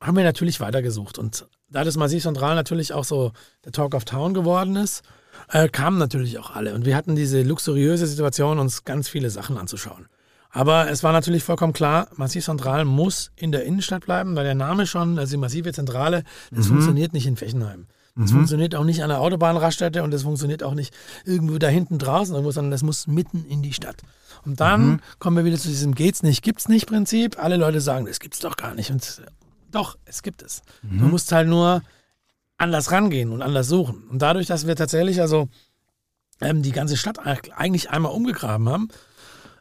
[0.00, 1.18] haben wir natürlich weitergesucht.
[1.18, 3.32] Und da das Massiv Zentral natürlich auch so
[3.64, 5.02] der Talk of Town geworden ist,
[5.50, 6.74] äh, kamen natürlich auch alle.
[6.74, 10.06] Und wir hatten diese luxuriöse Situation, uns ganz viele Sachen anzuschauen.
[10.50, 14.54] Aber es war natürlich vollkommen klar, Massiv Zentral muss in der Innenstadt bleiben, weil der
[14.54, 17.86] Name schon, also die massive Zentrale, das funktioniert nicht in Fechenheim.
[18.14, 20.92] Das funktioniert auch nicht an der Autobahnraststätte und das funktioniert auch nicht
[21.24, 24.02] irgendwo da hinten draußen, irgendwo, sondern das muss mitten in die Stadt.
[24.44, 27.42] Und dann kommen wir wieder zu diesem Geht's nicht, gibt's nicht Prinzip.
[27.42, 28.90] Alle Leute sagen, das gibt's doch gar nicht.
[28.90, 29.30] Und äh,
[29.70, 30.60] doch, es gibt es.
[30.82, 31.82] Du musst halt nur
[32.58, 34.04] anders rangehen und anders suchen.
[34.10, 35.48] Und dadurch, dass wir tatsächlich also
[36.42, 38.88] ähm, die ganze Stadt eigentlich einmal umgegraben haben,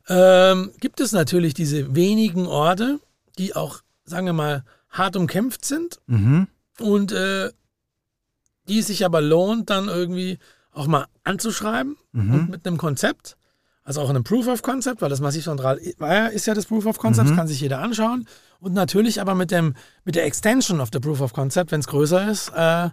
[0.10, 3.00] ähm, gibt es natürlich diese wenigen Orte,
[3.38, 6.48] die auch, sagen wir mal, hart umkämpft sind Mhm.
[6.80, 7.50] und äh,
[8.72, 10.40] die es sich aber lohnt, dann irgendwie
[10.72, 12.34] auch mal anzuschreiben Mhm.
[12.34, 13.36] und mit einem Konzept,
[13.84, 16.66] also auch einem Proof of Concept, weil das Massiv Zentral war ja- ist ja das
[16.66, 17.36] Proof of Concept, Mhm.
[17.36, 18.26] kann sich jeder anschauen.
[18.60, 21.88] Und natürlich aber mit, dem, mit der Extension of the Proof of Concept, wenn es
[21.88, 22.90] größer ist, äh,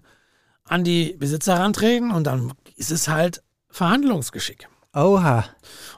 [0.65, 4.67] an die Besitzer herantreten und dann ist es halt Verhandlungsgeschick.
[4.95, 5.45] Oha.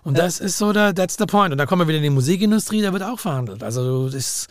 [0.02, 1.52] Und das ist so der, that's the point.
[1.52, 3.62] Und da kommen wir wieder in die Musikindustrie, da wird auch verhandelt.
[3.62, 4.48] Also du, das,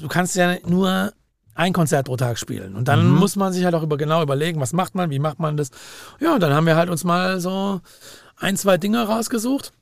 [0.00, 1.12] du kannst ja nur
[1.54, 2.76] ein Konzert pro Tag spielen.
[2.76, 5.38] Und dann muss man sich halt auch über, genau überlegen, was macht man, wie macht
[5.38, 5.70] man das.
[6.20, 7.80] Ja, und dann haben wir halt uns mal so
[8.36, 9.72] ein, zwei Dinge rausgesucht.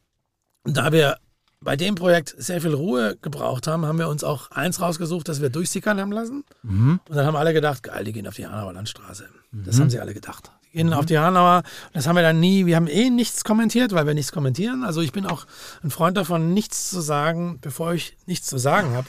[0.65, 1.19] Und da wir
[1.63, 5.43] bei dem Projekt sehr viel Ruhe gebraucht haben, haben wir uns auch eins rausgesucht, das
[5.43, 6.45] wir durchsickern haben lassen.
[6.63, 7.01] Mhm.
[7.07, 9.29] Und dann haben alle gedacht, geil, die gehen auf die Hanauer Landstraße.
[9.53, 10.51] Das haben sie alle gedacht.
[10.65, 11.63] Die gehen auf die Hanauer.
[11.93, 14.85] Das haben wir dann nie, wir haben eh nichts kommentiert, weil wir nichts kommentieren.
[14.85, 15.47] Also ich bin auch
[15.83, 19.09] ein Freund davon, nichts zu sagen, bevor ich nichts zu sagen habe.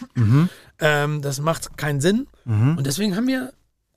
[0.79, 2.27] Ähm, das macht keinen Sinn.
[2.77, 3.53] Und deswegen haben wir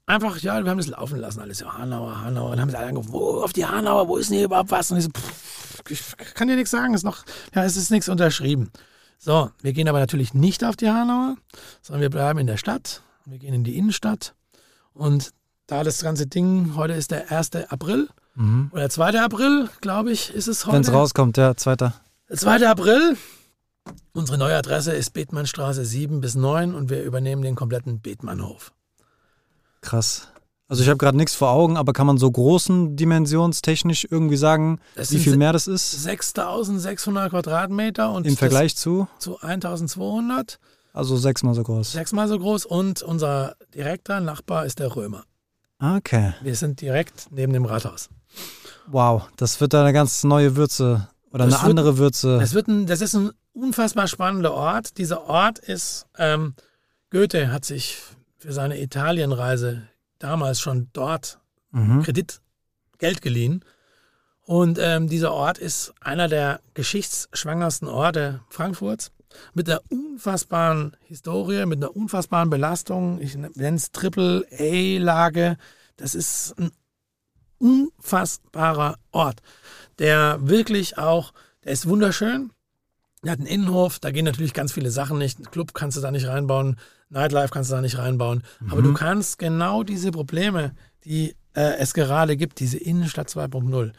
[0.06, 2.50] einfach, ja, wir haben das laufen lassen, alles so Hanauer, Hanauer.
[2.50, 4.90] Und haben sie alle angerufen, wo auf die Hanauer, wo ist denn hier überhaupt was?
[4.90, 8.08] Und ich so, pff, ich kann dir nichts sagen, ist noch, ja, es ist nichts
[8.08, 8.70] unterschrieben.
[9.18, 11.36] So, wir gehen aber natürlich nicht auf die Hanauer,
[11.80, 13.02] sondern wir bleiben in der Stadt.
[13.24, 14.34] Wir gehen in die Innenstadt.
[14.92, 15.30] Und
[15.66, 17.50] da das ganze Ding, heute ist der 1.
[17.70, 18.70] April Mhm.
[18.72, 19.20] oder 2.
[19.20, 20.74] April, glaube ich, ist es heute.
[20.74, 21.94] Wenn es rauskommt, ja, zweiter.
[22.28, 22.68] Der 2.
[22.68, 23.16] April.
[24.12, 28.72] Unsere neue Adresse ist Bethmannstraße 7 bis 9 und wir übernehmen den kompletten Bethmannhof.
[29.80, 30.28] Krass.
[30.68, 34.80] Also ich habe gerade nichts vor Augen, aber kann man so großen dimensionstechnisch irgendwie sagen,
[34.94, 39.06] Das wie viel mehr das ist 6600 Quadratmeter und im Vergleich zu?
[39.18, 40.58] zu 1200,
[40.94, 41.92] Also sechsmal so groß.
[41.92, 45.24] sechsmal so groß und unser direkter Nachbar ist der Römer.
[45.78, 46.32] Okay.
[46.40, 48.08] Wir sind direkt neben dem Rathaus.
[48.86, 52.38] Wow, das wird da eine ganz neue Würze oder Das eine wird- andere Würze.
[52.38, 54.98] Das, wird ein, das ist ein unfassbar spannender Ort.
[54.98, 56.54] Dieser Ort ist, ähm,
[57.10, 57.98] Goethe hat sich
[58.38, 59.88] für seine Italienreise
[60.18, 61.38] damals schon dort
[61.70, 62.02] Mhm.
[62.04, 62.40] Kredit,
[62.98, 63.64] Geld geliehen.
[64.42, 69.10] Und ähm, dieser Ort ist einer der geschichtsschwangersten Orte Frankfurts.
[69.52, 73.20] mit einer unfassbaren Historie, mit einer unfassbaren Belastung.
[73.20, 75.56] Ich nenne es Triple-A-Lage.
[75.96, 76.70] Das ist ein
[77.58, 79.40] unfassbarer Ort,
[79.98, 81.32] der wirklich auch,
[81.64, 82.52] der ist wunderschön.
[83.24, 85.38] Der hat einen Innenhof, da gehen natürlich ganz viele Sachen nicht.
[85.38, 86.76] Einen Club kannst du da nicht reinbauen,
[87.10, 88.42] Nightlife kannst du da nicht reinbauen.
[88.60, 88.72] Mhm.
[88.72, 93.92] Aber du kannst genau diese Probleme, die äh, es gerade gibt, diese Innenstadt 2.0,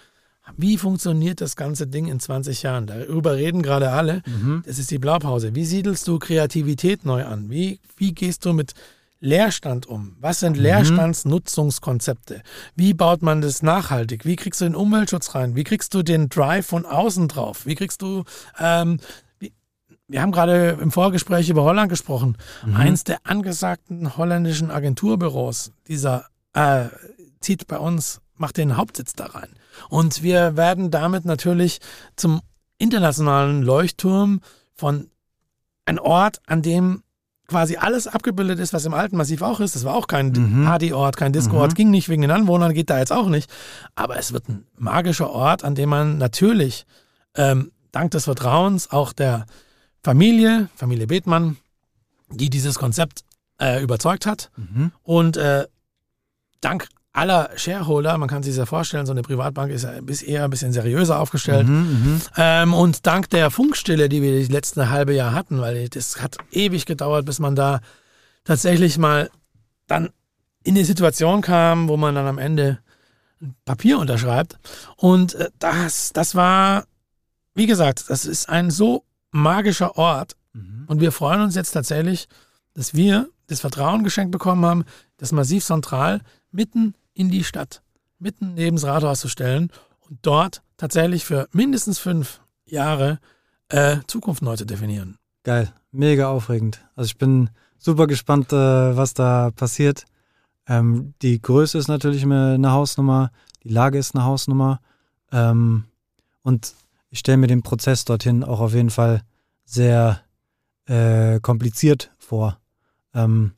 [0.58, 2.86] wie funktioniert das ganze Ding in 20 Jahren?
[2.86, 4.22] Darüber reden gerade alle.
[4.28, 4.62] Mhm.
[4.66, 5.56] Das ist die Blaupause.
[5.56, 7.50] Wie siedelst du Kreativität neu an?
[7.50, 8.74] Wie, wie gehst du mit
[9.20, 10.16] Leerstand um?
[10.20, 10.63] Was sind mhm.
[10.63, 12.41] Leerstandsnutzungskonzepte?
[12.76, 14.26] Wie baut man das nachhaltig?
[14.26, 15.55] Wie kriegst du den Umweltschutz rein?
[15.55, 17.66] Wie kriegst du den Drive von außen drauf?
[17.66, 18.24] Wie kriegst du,
[18.59, 18.99] ähm,
[20.07, 22.38] wir haben gerade im Vorgespräch über Holland gesprochen.
[22.66, 22.76] Mhm.
[22.76, 26.86] Eins der angesagten holländischen Agenturbüros, dieser äh,
[27.39, 29.49] zieht bei uns, macht den Hauptsitz da rein.
[29.89, 31.80] Und wir werden damit natürlich
[32.16, 32.41] zum
[32.78, 34.41] internationalen Leuchtturm
[34.74, 35.09] von
[35.86, 37.03] ein Ort, an dem
[37.48, 39.76] quasi alles abgebildet ist, was im alten Massiv auch ist.
[39.76, 40.66] Das war auch kein mhm.
[40.66, 41.76] Partyort, kein Discoort, mhm.
[41.76, 43.52] ging nicht wegen den Anwohnern, geht da jetzt auch nicht.
[43.96, 46.86] Aber es wird ein magischer Ort, an dem man natürlich
[47.36, 49.46] ähm, dank des Vertrauens auch der
[50.04, 51.58] Familie, Familie Bethmann,
[52.30, 53.22] die dieses Konzept
[53.60, 54.91] äh, überzeugt hat mhm.
[55.04, 55.66] und äh,
[56.62, 59.93] dank aller Shareholder, man kann sich das ja vorstellen, so eine Privatbank ist ja
[60.28, 61.68] eher ein bisschen seriöser aufgestellt.
[61.68, 65.88] Mhm, mhm, ähm, und dank der Funkstille, die wir das letzte halbe Jahr hatten, weil
[65.88, 67.80] das hat ewig gedauert, bis man da
[68.43, 69.30] tatsächlich mal
[69.88, 70.09] dann
[70.63, 72.80] in die Situation kam, wo man dann am Ende
[73.41, 74.57] ein Papier unterschreibt.
[74.97, 76.84] Und äh, das, das war,
[77.53, 80.36] wie gesagt, das ist ein so magischer Ort.
[80.53, 80.84] Mhm.
[80.88, 82.28] Und wir freuen uns jetzt tatsächlich,
[82.74, 84.86] dass wir das Vertrauen geschenkt bekommen haben,
[85.18, 86.20] das Massiv Zentral
[86.51, 87.82] mitten in die Stadt,
[88.20, 93.20] mitten neben das Rathaus zu stellen und dort tatsächlich für mindestens fünf Jahre
[93.70, 95.18] äh, Zukunft neu zu definieren.
[95.43, 96.86] Geil, mega aufregend.
[96.95, 97.49] Also ich bin
[97.80, 100.05] super gespannt, äh, was da passiert.
[100.68, 103.32] Ähm, die Größe ist natürlich eine Hausnummer,
[103.63, 104.80] die Lage ist eine Hausnummer.
[105.32, 105.86] Ähm,
[106.43, 106.76] und
[107.09, 109.22] ich stelle mir den Prozess dorthin auch auf jeden Fall
[109.66, 110.22] sehr
[110.86, 112.59] äh, kompliziert vor.
[113.13, 113.53] Ähm,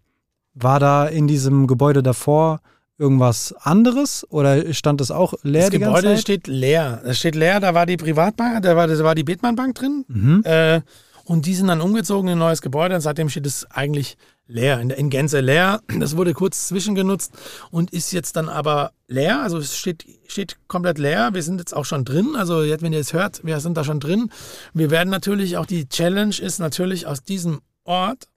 [0.53, 2.61] war da in diesem Gebäude davor
[2.97, 6.21] irgendwas anderes oder stand das auch leer das die Gebäude ganze Zeit?
[6.21, 7.01] steht leer.
[7.05, 10.05] Es steht leer, da war die Privatbank, da war, da war die Bethmann Bank drin.
[10.07, 10.41] Mhm.
[10.43, 10.81] Äh,
[11.25, 14.17] und die sind dann umgezogen in ein neues Gebäude und seitdem steht es eigentlich
[14.47, 15.81] leer, in, in, Gänze leer.
[15.99, 17.33] Das wurde kurz zwischengenutzt
[17.69, 19.41] und ist jetzt dann aber leer.
[19.41, 21.33] Also es steht, steht komplett leer.
[21.33, 22.35] Wir sind jetzt auch schon drin.
[22.37, 24.31] Also jetzt, wenn ihr es hört, wir sind da schon drin.
[24.73, 28.29] Wir werden natürlich auch, die Challenge ist natürlich aus diesem Ort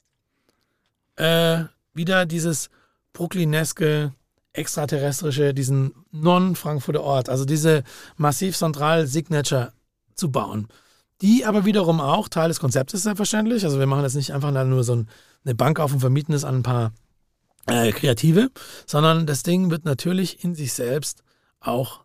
[1.15, 2.71] äh, wieder dieses
[3.13, 4.13] brooklyneske
[4.61, 7.83] extraterrestrische, diesen non-Frankfurter Ort, also diese
[8.17, 9.73] Massiv Central Signature
[10.15, 10.69] zu bauen.
[11.23, 13.65] Die aber wiederum auch Teil des Konzeptes ist selbstverständlich.
[13.65, 15.05] Also wir machen jetzt nicht einfach nur so
[15.45, 16.93] eine Bank auf und vermieten es an ein paar
[17.67, 18.51] äh, Kreative,
[18.87, 21.23] sondern das Ding wird natürlich in sich selbst
[21.61, 22.05] auch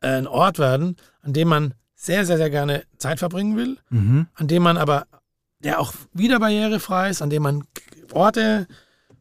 [0.00, 4.26] äh, ein Ort werden, an dem man sehr, sehr, sehr gerne Zeit verbringen will, mhm.
[4.34, 5.06] an dem man aber,
[5.60, 7.64] der auch wieder barrierefrei ist, an dem man
[8.12, 8.66] Orte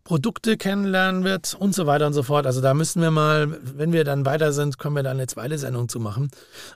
[0.05, 2.45] Produkte kennenlernen wird und so weiter und so fort.
[2.45, 5.57] Also da müssen wir mal, wenn wir dann weiter sind, können wir da eine zweite
[5.57, 6.29] Sendung zu machen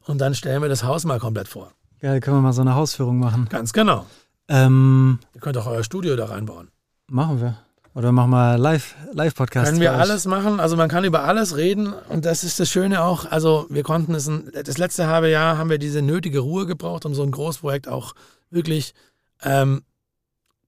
[0.08, 1.72] und dann stellen wir das Haus mal komplett vor.
[2.02, 3.48] Ja, können wir mal so eine Hausführung machen.
[3.50, 4.06] Ganz genau.
[4.48, 6.70] Ähm, Ihr könnt auch euer Studio da reinbauen.
[7.08, 7.56] Machen wir.
[7.94, 9.68] Oder machen wir Live, Live-Podcast.
[9.68, 10.60] Können wir alles machen.
[10.60, 13.30] Also man kann über alles reden und das ist das Schöne auch.
[13.30, 14.30] Also wir konnten es,
[14.64, 18.16] das letzte halbe Jahr haben wir diese nötige Ruhe gebraucht, um so ein Großprojekt auch
[18.50, 18.96] wirklich
[19.44, 19.84] ähm,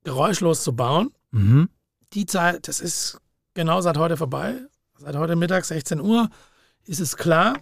[0.03, 1.09] geräuschlos zu bauen.
[1.31, 1.67] Mhm
[2.13, 3.19] die Zeit, das ist
[3.53, 4.55] genau seit heute vorbei.
[4.97, 6.29] Seit heute Mittag, 16 Uhr,
[6.85, 7.57] ist es klar,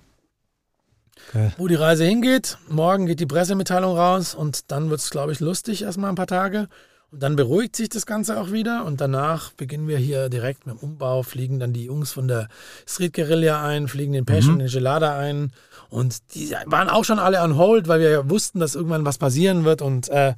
[1.30, 1.52] okay.
[1.58, 2.58] wo die Reise hingeht.
[2.68, 6.28] Morgen geht die Pressemitteilung raus und dann wird es, glaube ich, lustig erstmal ein paar
[6.28, 6.68] Tage.
[7.12, 10.76] Und dann beruhigt sich das Ganze auch wieder und danach beginnen wir hier direkt mit
[10.76, 12.50] dem Umbau, fliegen dann die Jungs von der
[12.86, 14.60] Street Guerilla ein, fliegen den Passion, mhm.
[14.60, 15.52] den Gelada ein
[15.90, 19.18] und die waren auch schon alle on hold, weil wir ja wussten, dass irgendwann was
[19.18, 20.36] passieren wird und äh,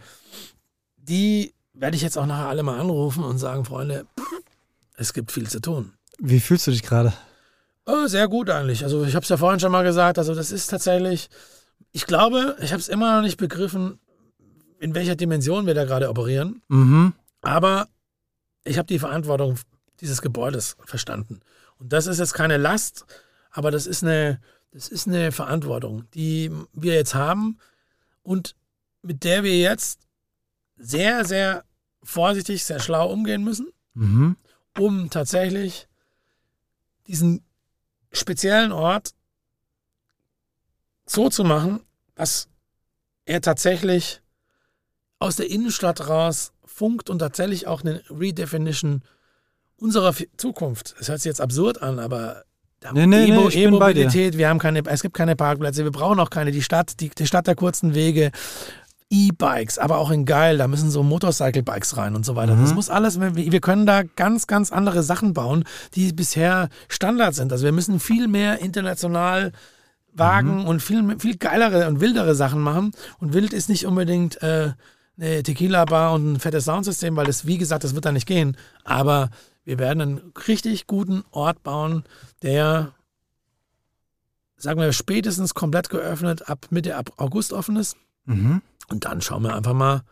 [0.96, 4.06] die werde ich jetzt auch nachher alle mal anrufen und sagen, Freunde,
[4.98, 5.94] es gibt viel zu tun.
[6.20, 7.12] Wie fühlst du dich gerade?
[7.88, 8.84] Oh, sehr gut eigentlich.
[8.84, 10.20] Also ich habe es ja vorhin schon mal gesagt.
[10.20, 11.30] Also das ist tatsächlich,
[11.92, 14.00] ich glaube, ich habe es immer noch nicht begriffen,
[14.80, 16.62] in welcher Dimension wir da gerade operieren.
[16.68, 17.14] Mhm.
[17.42, 17.88] Aber
[18.64, 19.58] ich habe die Verantwortung
[20.02, 21.40] dieses Gebäudes verstanden.
[21.80, 23.06] Und das ist jetzt keine Last,
[23.50, 24.40] aber das ist eine,
[24.72, 27.58] das ist eine Verantwortung, die wir jetzt haben
[28.22, 28.56] und
[29.02, 30.02] mit der wir jetzt
[30.78, 31.64] sehr, sehr
[32.04, 34.38] vorsichtig, sehr schlau umgehen müssen, mhm.
[34.78, 35.88] um tatsächlich
[37.08, 37.44] diesen
[38.12, 39.12] speziellen Ort
[41.06, 41.82] so zu machen,
[42.16, 42.48] dass
[43.26, 44.22] er tatsächlich
[45.20, 49.04] aus der Innenstadt raus funkt und tatsächlich auch eine Redefinition
[49.78, 50.96] unserer Zukunft.
[51.00, 52.44] Das hört sich jetzt absurd an, aber
[52.94, 54.02] Nee, nee, nee, bin bei dir.
[54.02, 57.10] E-Mobilität, wir haben keine, es gibt keine Parkplätze, wir brauchen auch keine, die Stadt, die,
[57.10, 58.32] die Stadt der kurzen Wege,
[59.12, 62.56] E-Bikes, aber auch in geil, da müssen so Motorcycle-Bikes rein und so weiter.
[62.56, 62.62] Mhm.
[62.62, 67.52] Das muss alles, wir können da ganz, ganz andere Sachen bauen, die bisher Standard sind.
[67.52, 69.52] Also wir müssen viel mehr international
[70.14, 70.66] wagen Mhm.
[70.68, 72.92] und viel, viel geilere und wildere Sachen machen.
[73.20, 74.72] Und wild ist nicht unbedingt äh,
[75.20, 78.58] eine Tequila-Bar und ein fettes Soundsystem, weil das, wie gesagt, das wird da nicht gehen.
[78.86, 79.30] Aber
[79.66, 82.04] wir werden einen richtig guten Ort bauen,
[82.44, 82.94] der,
[84.58, 87.98] sagen wir, spätestens komplett geöffnet ab Mitte ab August offen ist.
[88.26, 88.62] Mhm.
[88.90, 90.04] Und dann schauen wir einfach mal,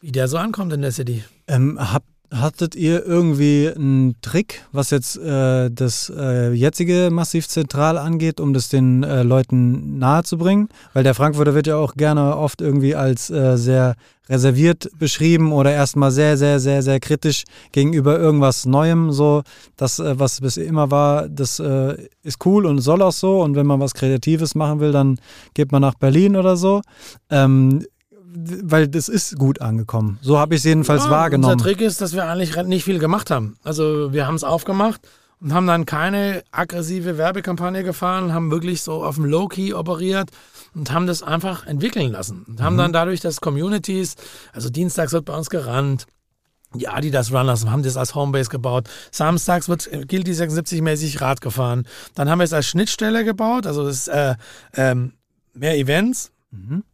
[0.00, 1.24] wie der so ankommt in der City.
[1.46, 7.96] Ähm, hab, hattet ihr irgendwie einen Trick, was jetzt äh, das äh, jetzige Massiv Zentral
[7.96, 10.68] angeht, um das den äh, Leuten nahezubringen?
[10.92, 13.96] Weil der Frankfurter wird ja auch gerne oft irgendwie als äh, sehr
[14.28, 19.10] reserviert beschrieben oder erstmal sehr, sehr, sehr, sehr kritisch gegenüber irgendwas Neuem.
[19.10, 19.42] So,
[19.76, 23.42] das, äh, was bis immer war, das äh, ist cool und soll auch so.
[23.42, 25.18] Und wenn man was Kreatives machen will, dann
[25.54, 26.82] geht man nach Berlin oder so.
[27.30, 27.84] Ähm,
[28.34, 30.18] weil das ist gut angekommen.
[30.20, 31.54] So habe ich es jedenfalls Ja, wahrgenommen.
[31.54, 33.56] Unser Trick ist, dass wir eigentlich nicht viel gemacht haben.
[33.64, 35.00] Also wir haben es aufgemacht
[35.40, 40.30] und haben dann keine aggressive Werbekampagne gefahren, haben wirklich so auf dem Low-Key operiert
[40.74, 42.44] und haben das einfach entwickeln lassen.
[42.46, 44.16] Und haben dann dadurch, dass Communities,
[44.52, 46.06] also dienstags wird bei uns gerannt,
[46.74, 48.90] die Adidas Runners haben das als Homebase gebaut.
[49.10, 51.86] Samstags wird äh, Guilty 76 mäßig Rad gefahren.
[52.14, 54.34] Dann haben wir es als Schnittstelle gebaut, also das ist, äh,
[54.74, 55.14] ähm,
[55.54, 56.30] mehr Events.
[56.50, 56.84] Mhm.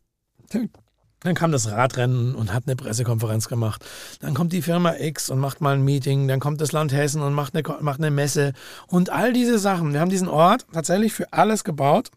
[1.25, 3.85] Dann kam das Radrennen und hat eine Pressekonferenz gemacht.
[4.21, 6.29] Dann kommt die Firma X und macht mal ein Meeting.
[6.29, 8.53] Dann kommt das Land Hessen und macht eine, macht eine Messe.
[8.89, 9.95] Und all diese Sachen.
[9.95, 12.11] Wir haben diesen Ort tatsächlich für alles gebaut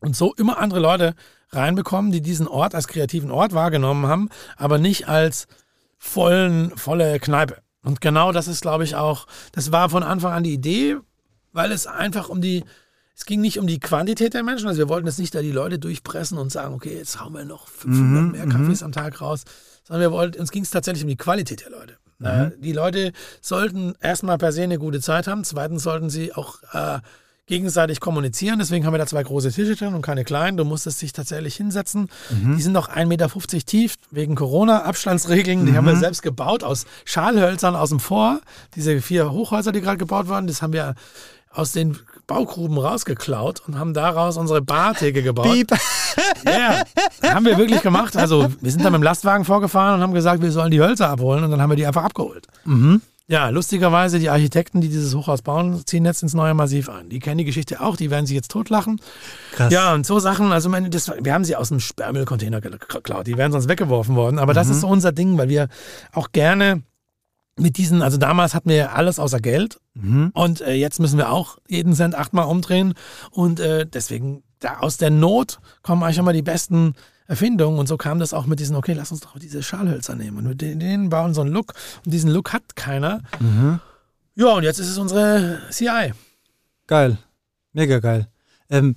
[0.00, 1.14] und so immer andere Leute
[1.52, 5.46] reinbekommen, die diesen Ort als kreativen Ort wahrgenommen haben, aber nicht als
[5.96, 7.62] vollen, volle Kneipe.
[7.82, 10.98] Und genau das ist, glaube ich, auch, das war von Anfang an die Idee,
[11.52, 12.62] weil es einfach um die,
[13.18, 15.50] es ging nicht um die Quantität der Menschen, also wir wollten jetzt nicht da die
[15.50, 19.42] Leute durchpressen und sagen, okay, jetzt hauen wir noch 500 mehr Kaffees am Tag raus,
[19.82, 21.96] sondern wir wollten, uns ging es tatsächlich um die Qualität der Leute.
[22.22, 26.62] Äh, die Leute sollten erstmal per se eine gute Zeit haben, zweitens sollten sie auch
[26.72, 27.00] äh,
[27.46, 28.60] gegenseitig kommunizieren.
[28.60, 30.56] Deswegen haben wir da zwei große Tische drin und keine kleinen.
[30.56, 32.08] Du musstest dich tatsächlich hinsetzen.
[32.56, 33.28] Die sind noch 1,50 Meter
[33.66, 35.66] tief wegen Corona-Abstandsregeln.
[35.66, 38.40] Die haben wir selbst gebaut aus Schalhölzern aus dem Vor.
[38.76, 40.94] Diese vier Hochhäuser, die gerade gebaut wurden, das haben wir
[41.50, 41.98] aus den
[42.28, 45.50] Baugruben rausgeklaut und haben daraus unsere Bartheke gebaut.
[45.52, 45.72] Piep.
[46.44, 46.84] Ja,
[47.32, 48.16] haben wir wirklich gemacht.
[48.16, 51.08] Also wir sind dann mit dem Lastwagen vorgefahren und haben gesagt, wir sollen die Hölzer
[51.08, 52.46] abholen und dann haben wir die einfach abgeholt.
[52.64, 53.02] Mhm.
[53.30, 57.10] Ja, lustigerweise, die Architekten, die dieses Hochhaus bauen, ziehen jetzt ins neue Massiv ein.
[57.10, 59.00] Die kennen die Geschichte auch, die werden sich jetzt totlachen.
[59.52, 59.70] Krass.
[59.70, 63.26] Ja, und so Sachen, also meine, das, wir haben sie aus dem Sperrmüllcontainer ge- geklaut,
[63.26, 64.38] die wären sonst weggeworfen worden.
[64.38, 65.68] Aber das ist so unser Ding, weil wir
[66.12, 66.82] auch gerne
[67.58, 70.30] mit diesen, also damals hatten wir alles außer Geld Mhm.
[70.32, 72.94] und äh, jetzt müssen wir auch jeden Cent achtmal umdrehen
[73.32, 76.94] und äh, deswegen da aus der Not kommen eigentlich immer die besten
[77.26, 80.38] Erfindungen und so kam das auch mit diesen, okay, lass uns doch diese Schalhölzer nehmen
[80.38, 83.22] und mit denen, bauen so einen Look und diesen Look hat keiner.
[83.40, 83.80] Mhm.
[84.36, 86.12] Ja, und jetzt ist es unsere CI.
[86.86, 87.18] Geil.
[87.72, 88.28] Mega geil.
[88.70, 88.94] Ähm,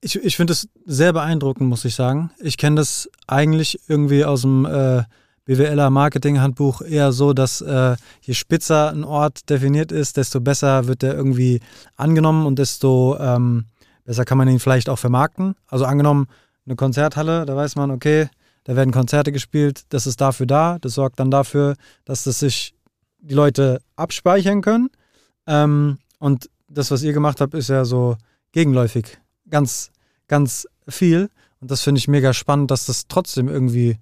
[0.00, 2.30] ich ich finde es sehr beeindruckend, muss ich sagen.
[2.38, 5.02] Ich kenne das eigentlich irgendwie aus dem äh,
[5.48, 11.00] BWLer Marketing-Handbuch eher so, dass äh, je spitzer ein Ort definiert ist, desto besser wird
[11.00, 11.60] der irgendwie
[11.96, 13.64] angenommen und desto ähm,
[14.04, 15.54] besser kann man ihn vielleicht auch vermarkten.
[15.66, 16.26] Also angenommen,
[16.66, 18.28] eine Konzerthalle, da weiß man, okay,
[18.64, 22.74] da werden Konzerte gespielt, das ist dafür da, das sorgt dann dafür, dass das sich
[23.18, 24.90] die Leute abspeichern können.
[25.46, 28.18] Ähm, und das, was ihr gemacht habt, ist ja so
[28.52, 29.16] gegenläufig.
[29.48, 29.92] Ganz,
[30.26, 31.30] ganz viel.
[31.62, 33.98] Und das finde ich mega spannend, dass das trotzdem irgendwie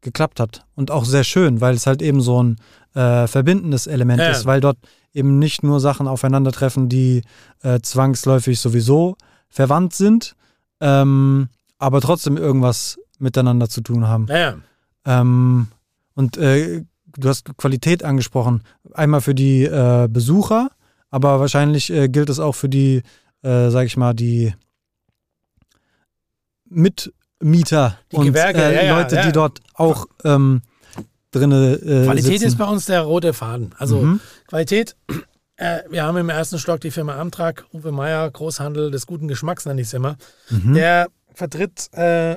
[0.00, 0.64] geklappt hat.
[0.74, 2.56] Und auch sehr schön, weil es halt eben so ein
[2.94, 4.30] äh, verbindendes Element Ja.
[4.30, 4.78] ist, weil dort
[5.12, 7.22] eben nicht nur Sachen aufeinandertreffen, die
[7.62, 9.16] äh, zwangsläufig sowieso
[9.48, 10.34] verwandt sind,
[10.80, 11.48] ähm,
[11.78, 14.24] aber trotzdem irgendwas miteinander zu tun haben.
[14.26, 14.56] Naja,
[15.04, 15.68] Ähm,
[16.14, 16.84] und äh,
[17.18, 18.62] du hast Qualität angesprochen.
[18.92, 20.70] Einmal für die äh, Besucher,
[21.10, 23.02] aber wahrscheinlich äh, gilt es auch für die,
[23.42, 24.54] äh, sag ich mal, die
[27.40, 29.26] Mitmieter Die und Gewerke, äh, ja, Leute, ja.
[29.26, 30.62] die dort auch ähm,
[31.30, 32.46] drinne äh, Qualität sitzen.
[32.46, 33.74] ist bei uns der rote Faden.
[33.78, 34.20] Also Mhm.
[34.46, 34.96] Qualität,
[35.56, 39.64] äh, wir haben im ersten Stock die Firma Amtrag, Uwe Meier, Großhandel des guten Geschmacks
[39.66, 40.16] nenne ich es immer.
[40.50, 40.74] Mhm.
[40.74, 42.36] Der vertritt äh,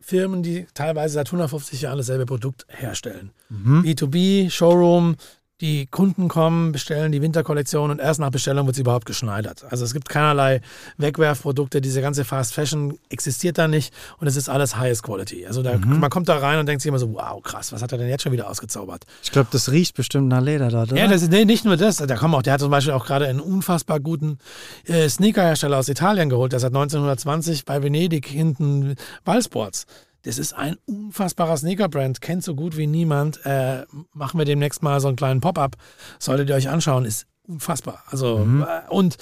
[0.00, 3.32] Firmen, die teilweise seit 150 Jahren dasselbe Produkt herstellen.
[3.48, 3.82] Mhm.
[3.82, 5.16] B2B, Showroom,
[5.62, 9.64] die Kunden kommen, bestellen die Winterkollektion und erst nach Bestellung wird sie überhaupt geschneidert.
[9.70, 10.60] Also es gibt keinerlei
[10.98, 15.46] Wegwerfprodukte, diese ganze Fast Fashion existiert da nicht und es ist alles Highest Quality.
[15.46, 16.00] Also da, Mhm.
[16.00, 18.08] man kommt da rein und denkt sich immer so, wow, krass, was hat er denn
[18.08, 19.04] jetzt schon wieder ausgezaubert?
[19.22, 21.00] Ich glaube, das riecht bestimmt nach Leder dort, oder?
[21.00, 21.96] Ja, das ist nee, nicht nur das.
[21.96, 24.38] Da kommen auch, der hat zum Beispiel auch gerade einen unfassbar guten
[24.84, 29.86] äh, Sneakerhersteller aus Italien geholt, der seit 1920 bei Venedig hinten Ballsports.
[30.26, 33.46] Das ist ein unfassbarer Sneaker-Brand, kennt so gut wie niemand.
[33.46, 35.76] Äh, machen wir demnächst mal so einen kleinen Pop-up.
[36.18, 38.02] Solltet ihr euch anschauen, ist unfassbar.
[38.08, 39.18] Also, äh, und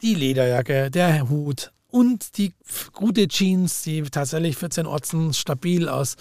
[0.00, 2.54] die Lederjacke, der Hut und die
[2.94, 6.16] gute Jeans, die tatsächlich 14 Ortzen stabil aus,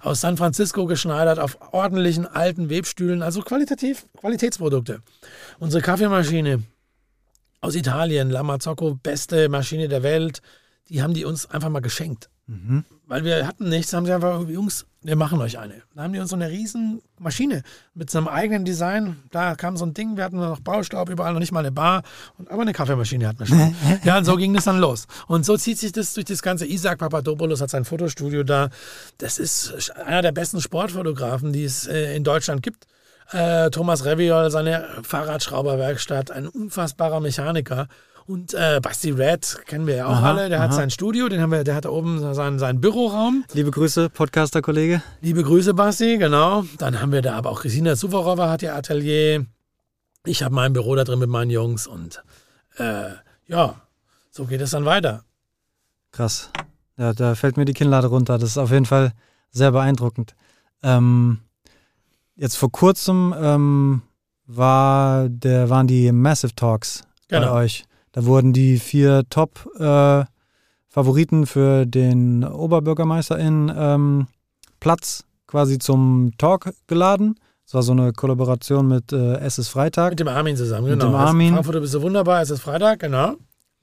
[0.00, 5.00] aus San Francisco geschneidert auf ordentlichen alten Webstühlen, also qualitativ Qualitätsprodukte.
[5.60, 6.64] Unsere Kaffeemaschine
[7.60, 10.42] aus Italien, La Mazzocco, beste Maschine der Welt,
[10.88, 12.30] die haben die uns einfach mal geschenkt.
[12.48, 12.84] Mhm.
[13.08, 15.82] Weil wir hatten nichts, haben sie einfach, Jungs, wir machen euch eine.
[15.94, 17.62] Da haben die uns so eine riesen Maschine
[17.94, 19.16] mit so einem eigenen Design.
[19.30, 22.02] Da kam so ein Ding, wir hatten noch Baustaub überall, noch nicht mal eine Bar,
[22.36, 23.74] und, aber eine Kaffeemaschine hatten wir schon.
[24.04, 25.06] ja, und so ging das dann los.
[25.26, 26.66] Und so zieht sich das durch das ganze.
[26.66, 28.68] Isaac Papadopoulos hat sein Fotostudio da.
[29.16, 32.86] Das ist einer der besten Sportfotografen, die es äh, in Deutschland gibt.
[33.30, 37.88] Äh, Thomas Reviol, seine Fahrradschrauberwerkstatt, ein unfassbarer Mechaniker.
[38.28, 40.48] Und äh, Basti Red kennen wir ja auch Aha, alle.
[40.50, 40.76] Der hat aha.
[40.76, 43.42] sein Studio, den haben wir, der hat da oben seinen, seinen Büroraum.
[43.54, 45.02] Liebe Grüße, Podcaster-Kollege.
[45.22, 46.64] Liebe Grüße, Basti, genau.
[46.76, 49.46] Dann haben wir da aber auch Christina Suvorova hat ihr Atelier.
[50.26, 52.22] Ich habe mein Büro da drin mit meinen Jungs und
[52.76, 53.12] äh,
[53.46, 53.76] ja,
[54.30, 55.24] so geht es dann weiter.
[56.12, 56.50] Krass.
[56.98, 58.36] Ja, da fällt mir die Kinnlade runter.
[58.36, 59.12] Das ist auf jeden Fall
[59.52, 60.34] sehr beeindruckend.
[60.82, 61.38] Ähm,
[62.36, 64.02] jetzt vor kurzem ähm,
[64.44, 67.54] war der, waren die Massive Talks bei Genau.
[67.54, 67.84] euch.
[68.12, 74.26] Da wurden die vier Top-Favoriten für den Oberbürgermeisterin ähm,
[74.80, 77.34] Platz quasi zum Talk geladen.
[77.66, 80.12] Es war so eine Kollaboration mit äh, Es ist Freitag.
[80.12, 81.12] Mit dem Armin zusammen, Mit genau.
[81.12, 81.52] dem Armin.
[81.52, 83.34] Frankfurt, du bist so wunderbar, es ist Freitag, genau.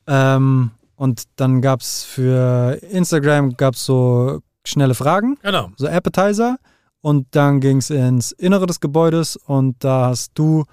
[0.07, 5.69] Ähm, und dann gab es für Instagram gab's so schnelle Fragen, Genau.
[5.78, 6.57] so Appetizer.
[7.01, 10.63] Und dann ging es ins Innere des Gebäudes und da hast du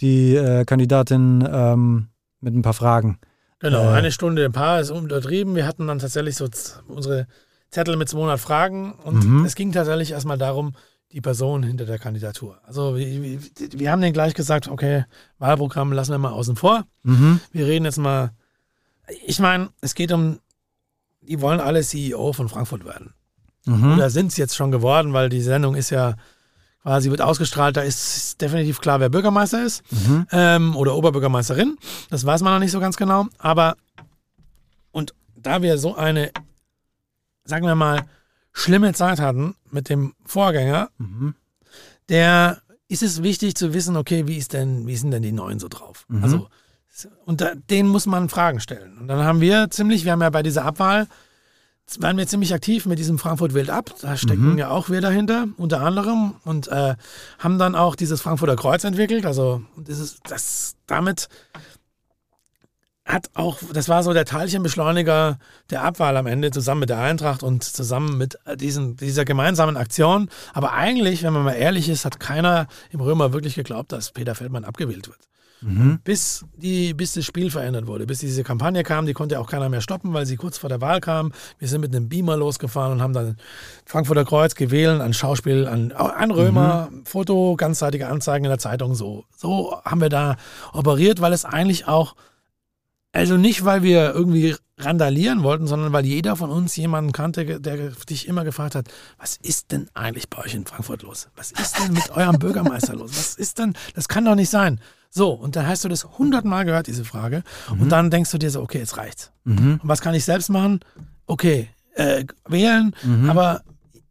[0.00, 2.08] die äh, Kandidatin ähm,
[2.42, 3.18] mit ein paar Fragen.
[3.60, 3.94] Genau, Äh.
[3.94, 5.54] eine Stunde ein paar ist untertrieben.
[5.54, 6.48] Wir hatten dann tatsächlich so
[6.88, 7.26] unsere
[7.70, 9.44] Zettel mit 200 Fragen und Mhm.
[9.44, 10.74] es ging tatsächlich erstmal darum,
[11.12, 12.58] die Person hinter der Kandidatur.
[12.64, 13.38] Also wir, wir-
[13.78, 15.04] wir haben denen gleich gesagt, okay,
[15.38, 16.84] Wahlprogramm lassen wir mal außen vor.
[17.02, 17.40] Mhm.
[17.52, 18.32] Wir reden jetzt mal,
[19.26, 20.38] ich meine, es geht um,
[21.20, 23.14] die wollen alle CEO von Frankfurt werden.
[23.66, 23.92] Mhm.
[23.92, 26.16] Oder sind es jetzt schon geworden, weil die Sendung ist ja
[26.82, 30.26] quasi, wird ausgestrahlt, da ist definitiv klar, wer Bürgermeister ist Mhm.
[30.32, 31.76] ähm, oder Oberbürgermeisterin.
[32.10, 33.26] Das weiß man noch nicht so ganz genau.
[33.38, 33.76] Aber
[34.90, 36.30] und da wir so eine,
[37.44, 38.02] sagen wir mal,
[38.52, 41.34] schlimme Zeit hatten mit dem Vorgänger, Mhm.
[42.08, 45.58] der ist es wichtig zu wissen, okay, wie ist denn, wie sind denn die Neuen
[45.58, 46.04] so drauf?
[46.08, 46.22] Mhm.
[46.24, 46.48] Also
[47.24, 48.98] und da, denen muss man Fragen stellen.
[48.98, 51.08] Und dann haben wir ziemlich, wir haben ja bei dieser Abwahl
[52.00, 53.94] waren wir ziemlich aktiv mit diesem Frankfurt wählt ab.
[54.00, 54.58] Da stecken Mhm.
[54.58, 56.34] ja auch wir dahinter, unter anderem.
[56.44, 56.94] Und äh,
[57.38, 59.26] haben dann auch dieses Frankfurter Kreuz entwickelt.
[59.26, 61.28] Also das ist, das damit
[63.04, 65.38] hat auch, das war so der Teilchenbeschleuniger
[65.70, 69.76] der Abwahl am Ende, zusammen mit der Eintracht und zusammen mit äh, diesen, dieser gemeinsamen
[69.76, 70.28] Aktion.
[70.54, 74.34] Aber eigentlich, wenn man mal ehrlich ist, hat keiner im Römer wirklich geglaubt, dass Peter
[74.34, 75.18] Feldmann abgewählt wird
[75.62, 76.00] Mhm.
[76.04, 79.68] bis, die, bis das Spiel verändert wurde, bis diese Kampagne kam, die konnte auch keiner
[79.68, 81.32] mehr stoppen, weil sie kurz vor der Wahl kam.
[81.58, 83.36] Wir sind mit einem Beamer losgefahren und haben dann
[83.86, 88.94] Frankfurter Kreuz gewählt, ein Schauspiel an, an Römer, Foto, ganzseitige Anzeigen in der Zeitung.
[88.94, 90.36] So, so haben wir da
[90.72, 92.14] operiert, weil es eigentlich auch,
[93.12, 97.90] also nicht, weil wir irgendwie randalieren wollten, sondern weil jeder von uns jemanden kannte, der
[97.90, 98.88] dich immer gefragt hat,
[99.18, 101.28] was ist denn eigentlich bei euch in Frankfurt los?
[101.36, 103.10] Was ist denn mit eurem Bürgermeister los?
[103.16, 104.80] Was ist denn, das kann doch nicht sein.
[105.10, 107.42] So, und dann hast du das hundertmal gehört, diese Frage.
[107.68, 109.30] Und dann denkst du dir so, okay, jetzt reicht's.
[109.44, 109.78] Mhm.
[109.82, 110.80] Und was kann ich selbst machen?
[111.26, 112.96] Okay, äh, wählen,
[113.28, 113.62] aber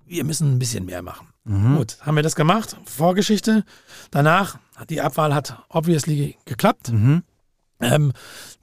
[0.06, 1.28] wir müssen ein bisschen mehr machen.
[1.44, 1.78] Mhm.
[1.78, 2.78] Gut, haben wir das gemacht.
[2.86, 3.64] Vorgeschichte.
[4.12, 6.92] Danach, die Abwahl hat obviously geklappt.
[6.92, 7.24] Mhm.
[7.82, 8.14] Ähm,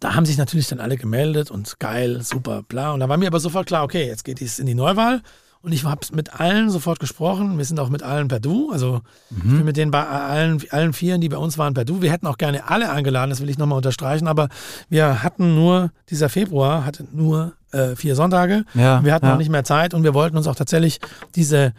[0.00, 2.92] da haben sich natürlich dann alle gemeldet und geil, super, bla.
[2.92, 5.22] Und da war mir aber sofort klar, okay, jetzt geht es in die Neuwahl.
[5.60, 7.58] Und ich habe mit allen sofort gesprochen.
[7.58, 8.70] Wir sind auch mit allen per Du.
[8.70, 9.00] Also
[9.30, 12.00] ich bin mit denen bei allen, allen Vieren, die bei uns waren, per Du.
[12.00, 14.28] Wir hätten auch gerne alle eingeladen, das will ich nochmal unterstreichen.
[14.28, 14.48] Aber
[14.88, 18.64] wir hatten nur, dieser Februar hatte nur äh, vier Sonntage.
[18.74, 19.34] Ja, Wir hatten ja.
[19.34, 21.00] auch nicht mehr Zeit und wir wollten uns auch tatsächlich
[21.34, 21.74] diese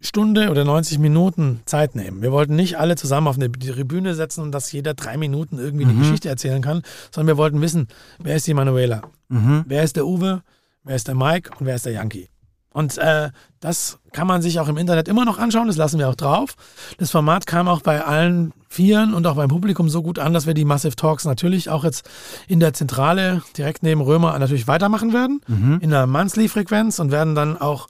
[0.00, 2.22] Stunde oder 90 Minuten Zeit nehmen.
[2.22, 5.84] Wir wollten nicht alle zusammen auf eine Tribüne setzen und dass jeder drei Minuten irgendwie
[5.84, 6.82] eine Geschichte erzählen kann,
[7.14, 7.88] sondern wir wollten wissen,
[8.18, 9.64] wer ist die Manuela, Mhm.
[9.66, 10.42] wer ist der Uwe,
[10.84, 12.28] wer ist der Mike und wer ist der Yankee.
[12.72, 16.08] Und äh, das kann man sich auch im Internet immer noch anschauen, das lassen wir
[16.08, 16.54] auch drauf.
[16.98, 20.46] Das Format kam auch bei allen Vieren und auch beim Publikum so gut an, dass
[20.46, 22.08] wir die Massive Talks natürlich auch jetzt
[22.46, 25.40] in der Zentrale direkt neben Römer natürlich weitermachen werden,
[25.80, 27.88] in der Monthly-Frequenz und werden dann auch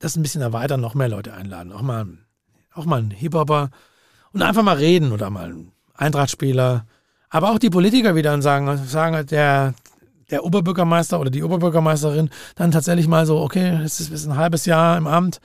[0.00, 1.72] das ein bisschen erweitern, noch mehr Leute einladen.
[1.72, 2.06] Auch mal,
[2.74, 3.70] auch mal einen Hip-Hopper
[4.32, 6.86] und einfach mal reden oder mal einen Eintrachtspieler.
[7.28, 9.74] Aber auch die Politiker wieder und sagen, sagen der,
[10.30, 14.96] der Oberbürgermeister oder die Oberbürgermeisterin dann tatsächlich mal so, okay, es ist, ein halbes Jahr
[14.96, 15.40] im Amt,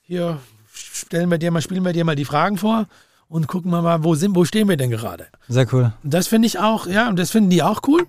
[0.00, 0.38] hier
[0.72, 2.86] stellen wir dir mal, spielen wir dir mal die Fragen vor
[3.26, 5.26] und gucken wir mal, wo sind, wo stehen wir denn gerade?
[5.48, 5.92] Sehr cool.
[6.02, 8.06] Das finde ich auch, ja, und das finden die auch cool.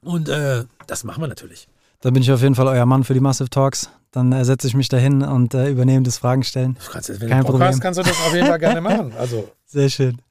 [0.00, 1.66] Und äh, das machen wir natürlich.
[2.00, 3.90] Da bin ich auf jeden Fall euer Mann für die Massive Talks.
[4.10, 6.78] Dann äh, setze ich mich dahin und äh, übernehme das Fragen stellen.
[6.84, 7.80] Du kannst, wenn Kein du Problem.
[7.80, 9.12] kannst du das auf jeden Fall gerne machen.
[9.18, 10.22] Also Sehr schön.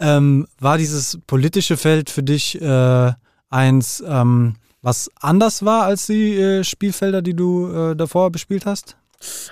[0.00, 3.12] Ähm, war dieses politische Feld für dich äh,
[3.48, 8.96] eins, ähm, was anders war als die äh, Spielfelder, die du äh, davor bespielt hast?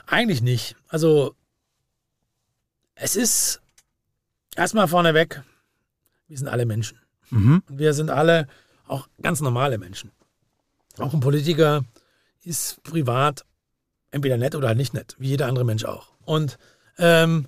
[0.06, 0.76] Eigentlich nicht.
[0.88, 1.34] Also,
[2.94, 3.62] es ist
[4.56, 5.42] erstmal vorneweg,
[6.28, 6.98] wir sind alle Menschen.
[7.30, 7.62] Mhm.
[7.68, 8.48] Und wir sind alle
[8.86, 10.10] auch ganz normale Menschen.
[10.98, 11.84] Auch ein Politiker
[12.42, 13.44] ist privat
[14.10, 16.08] entweder nett oder nicht nett, wie jeder andere Mensch auch.
[16.24, 16.58] Und
[16.98, 17.46] ähm,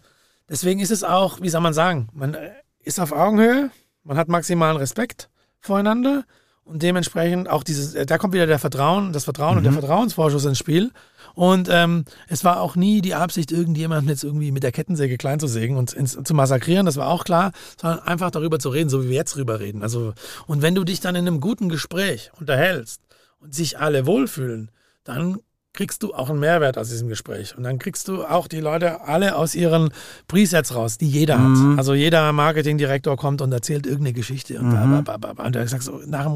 [0.49, 3.71] deswegen ist es auch, wie soll man sagen, man äh, ist auf Augenhöhe,
[4.03, 5.29] man hat maximalen Respekt
[5.61, 6.25] voreinander
[6.65, 10.47] und dementsprechend auch dieses, äh, da kommt wieder der Vertrauen, das Vertrauen und der Vertrauensvorschuss
[10.47, 10.91] ins Spiel.
[11.35, 15.41] Und ähm, es war auch nie die Absicht, irgendjemanden jetzt irgendwie mit der Kettensäge klein
[15.41, 18.89] zu sägen und ins, zu massakrieren, das war auch klar, sondern einfach darüber zu reden,
[18.89, 19.83] so wie wir jetzt drüber reden.
[19.83, 20.15] Also,
[20.47, 23.01] und wenn du dich dann in einem guten Gespräch unterhältst
[23.45, 24.71] und sich alle wohlfühlen,
[25.05, 25.39] dann
[25.75, 27.57] kriegst du auch einen Mehrwert aus diesem Gespräch.
[27.59, 29.91] Und dann kriegst du auch die Leute alle aus ihren
[30.29, 31.79] Presets raus, die jeder hat.
[31.79, 34.57] Also jeder Marketingdirektor kommt und erzählt irgendeine Geschichte.
[34.61, 35.45] Und, bla, bla, bla, bla.
[35.45, 36.31] und du sagst nach,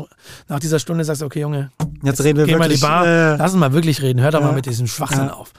[0.48, 1.70] nach dieser Stunde sagst du, okay, Junge,
[2.02, 4.20] Jetzt reden wir geh mal in die wirklich, Bar, äh, lass uns mal wirklich reden.
[4.20, 4.54] Hör doch mal ja.
[4.54, 5.34] mit diesem Schwachsinn Ja.
[5.34, 5.52] auf.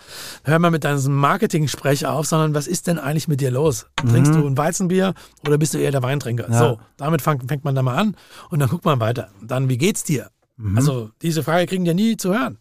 [0.43, 3.87] Hör mal mit deinem Marketing-Sprech auf, sondern was ist denn eigentlich mit dir los?
[3.95, 5.13] Trinkst du ein Weizenbier
[5.47, 6.47] oder bist du eher der Weintrinker?
[6.47, 6.53] Mhm.
[6.53, 6.59] Ja.
[6.59, 8.15] So, damit fang, fängt man da mal an
[8.49, 9.29] und dann guckt man weiter.
[9.39, 10.29] Und dann, wie geht's dir?
[10.59, 10.77] Mhm.
[10.77, 12.57] Also, diese Frage kriegen die ja nie zu hören.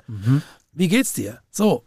[0.73, 1.41] Wie geht's dir?
[1.51, 1.85] So,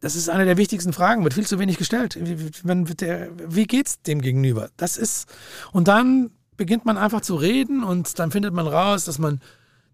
[0.00, 2.18] das ist eine der wichtigsten Fragen, wird viel zu wenig gestellt.
[2.18, 4.70] Wie geht's dem gegenüber?
[4.78, 5.28] Das ist,
[5.72, 9.40] und dann beginnt man einfach zu reden und dann findet man raus, dass man,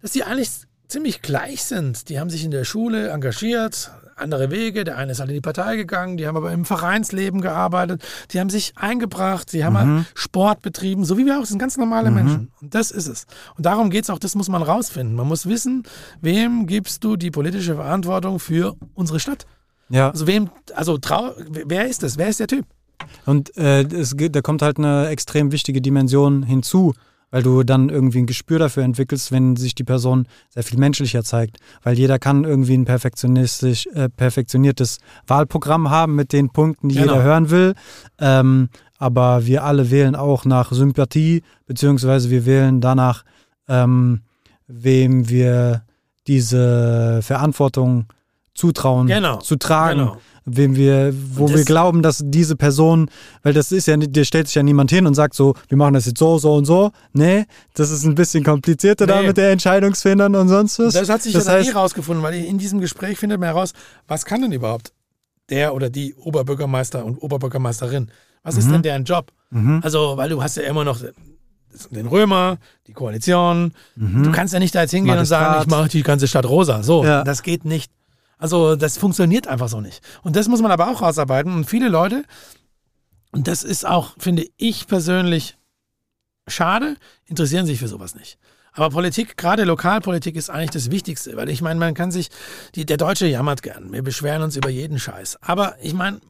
[0.00, 0.50] dass die eigentlich
[0.86, 2.08] ziemlich gleich sind.
[2.08, 4.84] Die haben sich in der Schule engagiert, andere Wege.
[4.84, 8.02] Der eine ist halt in die Partei gegangen, die haben aber im Vereinsleben gearbeitet,
[8.32, 11.58] die haben sich eingebracht, die haben mal Sport betrieben, so wie wir auch, das sind
[11.58, 12.50] ganz normale Menschen.
[12.60, 13.26] Und das ist es.
[13.56, 15.14] Und darum geht es auch, das muss man rausfinden.
[15.14, 15.84] Man muss wissen,
[16.20, 19.46] wem gibst du die politische Verantwortung für unsere Stadt?
[19.88, 22.18] Ja, Also wem, also trau, wer ist das?
[22.18, 22.64] Wer ist der Typ?
[23.26, 26.94] und äh, es, da kommt halt eine extrem wichtige Dimension hinzu,
[27.30, 31.22] weil du dann irgendwie ein Gespür dafür entwickelst, wenn sich die Person sehr viel menschlicher
[31.24, 31.58] zeigt.
[31.82, 37.12] Weil jeder kann irgendwie ein perfektionistisch, äh, perfektioniertes Wahlprogramm haben mit den Punkten, die Genau.
[37.14, 37.74] jeder hören will.
[38.18, 38.68] Ähm,
[38.98, 43.24] aber wir alle wählen auch nach Sympathie, beziehungsweise wir wählen danach,
[43.68, 44.22] ähm,
[44.68, 45.82] wem wir
[46.26, 48.06] diese Verantwortung
[48.54, 49.38] zutrauen Genau.
[49.38, 50.16] zu tragen Genau.
[50.48, 53.10] Wem wir, wo wir glauben, dass diese Person,
[53.42, 55.76] weil das ist ja, nicht- dir stellt sich ja niemand hin und sagt so, wir
[55.76, 56.92] machen das jetzt so, so und so.
[57.12, 57.44] Nee,
[57.74, 59.26] das ist ein bisschen komplizierter da Nee.
[59.28, 60.94] mit der Entscheidungsfindern und sonst was.
[60.94, 63.72] Das hat sich das ja eh heißt, rausgefunden, weil in diesem Gespräch findet man heraus,
[64.06, 64.92] was kann denn überhaupt
[65.50, 68.10] der oder die Oberbürgermeister und Oberbürgermeisterin?
[68.42, 68.60] Was Mhm.
[68.60, 69.32] ist denn deren Job?
[69.82, 71.00] Also, weil du hast ja immer noch
[71.90, 73.72] den Römer, die Koalition.
[73.96, 75.50] Du kannst ja nicht da jetzt hingehen und sagen, Mhm.
[75.50, 75.66] Magistrat.
[75.66, 76.82] ich mache die ganze Stadt rosa.
[76.82, 77.22] So, Ja.
[77.24, 77.90] das geht nicht.
[78.38, 80.02] Also, das funktioniert einfach so nicht.
[80.22, 81.52] Und das muss man aber auch rausarbeiten.
[81.52, 82.24] Und viele Leute,
[83.32, 85.56] und das ist auch, finde ich persönlich
[86.46, 88.38] schade, interessieren sich für sowas nicht.
[88.72, 92.28] Aber Politik, gerade Lokalpolitik, ist eigentlich das Wichtigste, weil ich meine, man kann sich,
[92.74, 95.38] die, der Deutsche jammert gern, wir beschweren uns über jeden Scheiß.
[95.40, 96.20] Aber ich meine,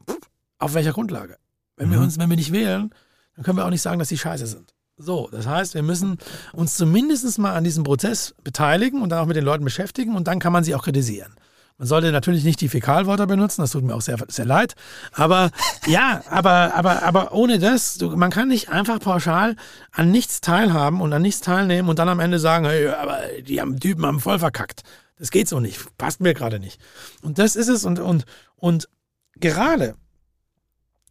[0.58, 1.38] auf welcher Grundlage?
[1.76, 2.90] Wenn wir uns, wenn wir nicht wählen,
[3.34, 4.74] dann können wir auch nicht sagen, dass die Scheiße sind.
[4.96, 6.18] So, das heißt, wir müssen
[6.52, 10.26] uns zumindest mal an diesem Prozess beteiligen und dann auch mit den Leuten beschäftigen und
[10.26, 11.34] dann kann man sie auch kritisieren.
[11.78, 14.74] Man sollte natürlich nicht die Fäkalwörter benutzen, das tut mir auch sehr, sehr leid.
[15.12, 15.50] Aber
[15.86, 19.56] ja, aber, aber, aber ohne das, du, man kann nicht einfach pauschal
[19.92, 23.60] an nichts teilhaben und an nichts teilnehmen und dann am Ende sagen, hey, aber die
[23.60, 24.82] haben Typen haben voll verkackt.
[25.18, 26.80] Das geht so nicht, passt mir gerade nicht.
[27.22, 28.24] Und das ist es und, und,
[28.56, 28.88] und
[29.34, 29.96] gerade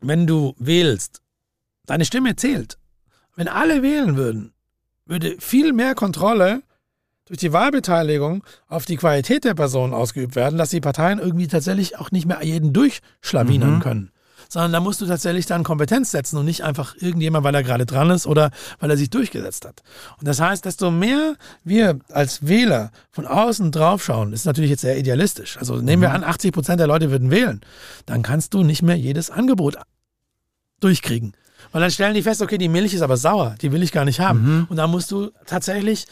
[0.01, 1.21] wenn du wählst,
[1.85, 2.77] deine Stimme zählt.
[3.35, 4.53] Wenn alle wählen würden,
[5.05, 6.63] würde viel mehr Kontrolle
[7.25, 11.97] durch die Wahlbeteiligung auf die Qualität der Person ausgeübt werden, dass die Parteien irgendwie tatsächlich
[11.97, 14.11] auch nicht mehr jeden durchschlawinern können.
[14.47, 17.87] sondern da musst du tatsächlich dann Kompetenz setzen und nicht einfach irgendjemand, weil er gerade
[17.87, 19.81] dran ist oder weil er sich durchgesetzt hat.
[20.19, 24.97] Und das heißt, desto mehr wir als Wähler von außen draufschauen, ist natürlich jetzt sehr
[24.97, 25.57] idealistisch.
[25.57, 27.61] Also nehmen wir an, 80 Prozent der Leute würden wählen,
[28.05, 29.77] dann kannst du nicht mehr jedes Angebot
[30.79, 31.33] durchkriegen.
[31.71, 34.05] Weil dann stellen die fest, okay, die Milch ist aber sauer, die will ich gar
[34.05, 34.67] nicht haben.
[34.69, 36.05] Und da musst du tatsächlich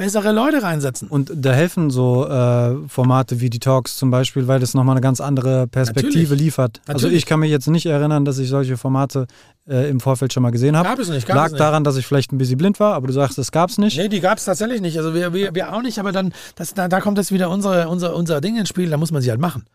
[0.00, 1.08] bessere Leute reinsetzen.
[1.08, 5.02] Und da helfen so äh, Formate wie die Talks zum Beispiel, weil das nochmal eine
[5.02, 6.40] ganz andere Perspektive Natürlich.
[6.40, 6.80] liefert.
[6.86, 7.18] Also Natürlich.
[7.18, 9.26] ich kann mich jetzt nicht erinnern, dass ich solche Formate
[9.68, 10.88] äh, im Vorfeld schon mal gesehen habe.
[10.88, 11.60] Gab es nicht, gab Lag es nicht.
[11.60, 13.98] daran, dass ich vielleicht ein bisschen blind war, aber du sagst, es gab es nicht.
[13.98, 14.96] Nee, die gab es tatsächlich nicht.
[14.96, 17.86] Also wir, wir, wir auch nicht, aber dann, das, da, da kommt jetzt wieder unsere,
[17.90, 19.66] unser, unser Ding ins Spiel, da muss man sie halt machen.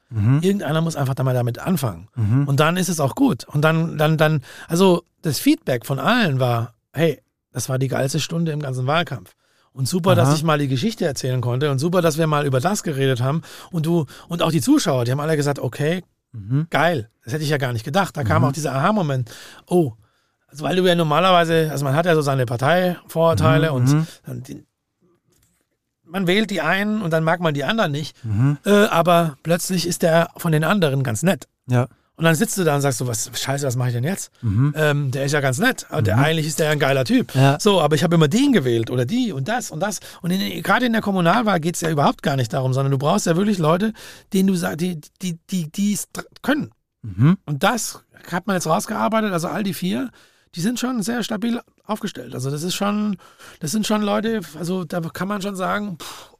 [0.42, 2.08] Irgendeiner muss einfach da mal damit anfangen.
[2.48, 3.46] Und dann ist es auch gut.
[3.48, 7.22] Und dann, dann, dann, also das Feedback von allen war, hey,
[7.52, 9.36] das war die geilste Stunde im ganzen Wahlkampf.
[9.76, 10.16] Und super, Aha.
[10.16, 13.20] dass ich mal die Geschichte erzählen konnte und super, dass wir mal über das geredet
[13.22, 13.42] haben.
[13.72, 16.02] Und du, und auch die Zuschauer, die haben alle gesagt, okay,
[16.32, 16.68] Mhm.
[16.70, 17.10] geil.
[17.24, 18.16] Das hätte ich ja gar nicht gedacht.
[18.18, 19.32] Da kam auch dieser Aha-Moment.
[19.68, 19.94] Oh,
[20.48, 24.08] also weil du ja normalerweise, also man hat ja so seine Parteivorurteile Mhm, und mhm.
[24.26, 24.66] dann die,
[26.04, 28.16] man wählt die einen und dann mag man die anderen nicht.
[28.26, 28.58] Mhm.
[28.66, 31.48] Äh, aber plötzlich ist der von den anderen ganz nett.
[31.68, 31.88] Ja.
[32.18, 34.32] Und dann sitzt du da und sagst so, was, scheiße, was mache ich denn jetzt?
[34.42, 34.74] Mhm.
[34.78, 35.86] Ähm, der ist ja ganz nett.
[35.90, 37.36] Aber der, eigentlich ist der ein geiler Typ.
[37.36, 37.60] Ja.
[37.60, 40.00] So, aber ich habe immer den gewählt oder die und das und das.
[40.22, 40.32] Und
[40.64, 43.36] gerade in der Kommunalwahl geht es ja überhaupt gar nicht darum, sondern du brauchst ja
[43.36, 43.92] wirklich Leute,
[44.32, 46.08] denen du sagst, die, die, die, die es
[46.42, 46.72] können.
[47.02, 47.38] Mhm.
[47.46, 50.10] Und das hat man jetzt rausgearbeitet, also all die vier,
[50.56, 52.34] die sind schon sehr stabil aufgestellt.
[52.34, 53.18] Also das ist schon,
[53.60, 56.36] das sind schon Leute, also da kann man schon sagen, pff,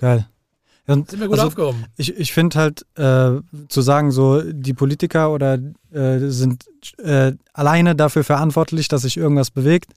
[0.00, 0.26] Geil.
[0.86, 1.84] Und sind wir gut also, aufgehoben.
[1.96, 5.58] Ich, ich finde halt, äh, zu sagen, so die Politiker oder
[5.92, 6.64] äh, sind
[6.98, 9.92] äh, alleine dafür verantwortlich, dass sich irgendwas bewegt,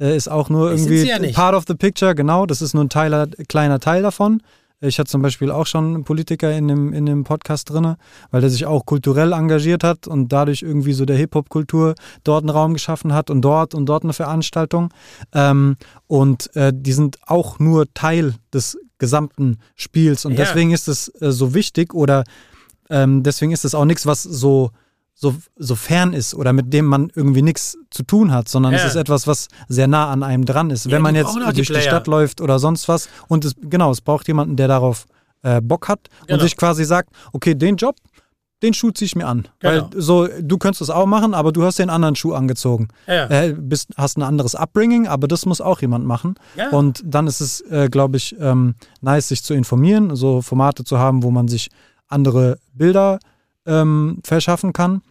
[0.00, 2.46] äh, ist auch nur Das irgendwie ja part of the picture, genau.
[2.46, 4.40] Das ist nur ein Teiler, kleiner Teil davon.
[4.80, 7.96] Ich hatte zum Beispiel auch schon einen Politiker in dem, in dem Podcast drin,
[8.30, 12.50] weil der sich auch kulturell engagiert hat und dadurch irgendwie so der Hip-Hop-Kultur dort einen
[12.50, 14.90] Raum geschaffen hat und dort und dort eine Veranstaltung.
[15.32, 15.76] Ähm,
[16.06, 20.24] und äh, die sind auch nur Teil des gesamten Spiels.
[20.24, 20.38] Und Ja.
[20.44, 22.24] deswegen ist es äh, so wichtig oder
[22.90, 24.70] ähm, deswegen ist es auch nichts, was so,
[25.14, 28.78] so, so fern ist oder mit dem man irgendwie nichts zu tun hat, sondern Ja.
[28.78, 30.86] es ist etwas, was sehr nah an einem dran ist.
[30.86, 31.82] Ja, Wenn man die jetzt die durch die Player.
[31.82, 35.06] Stadt läuft oder sonst was und es, genau, es braucht jemanden, der darauf
[35.42, 36.42] äh, Bock hat und Genau.
[36.42, 37.94] sich quasi sagt, okay, den Job,
[38.62, 39.46] den Schuh ziehe ich mir an.
[39.60, 39.88] Genau.
[39.92, 42.88] Weil so, du könntest es auch machen, aber du hast den anderen Schuh angezogen.
[43.06, 43.26] Ja.
[43.30, 46.34] Äh, bist, hast ein anderes Upbringing, aber das muss auch jemand machen.
[46.56, 46.70] Ja.
[46.70, 50.98] Und dann ist es, äh, glaube ich, ähm, nice, sich zu informieren, so Formate zu
[50.98, 51.68] haben, wo man sich
[52.08, 53.20] andere Bilder
[53.66, 55.02] ähm, verschaffen kann.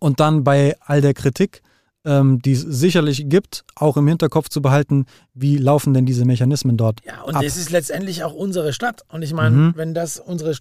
[0.00, 1.62] Und dann bei all der Kritik,
[2.04, 6.76] ähm, die es sicherlich gibt, auch im Hinterkopf zu behalten, wie laufen denn diese Mechanismen
[6.76, 7.42] dort Ja, und ab.
[7.42, 9.02] das ist letztendlich auch unsere Stadt.
[9.08, 9.72] Und ich meine, Mhm.
[9.76, 10.54] wenn das unsere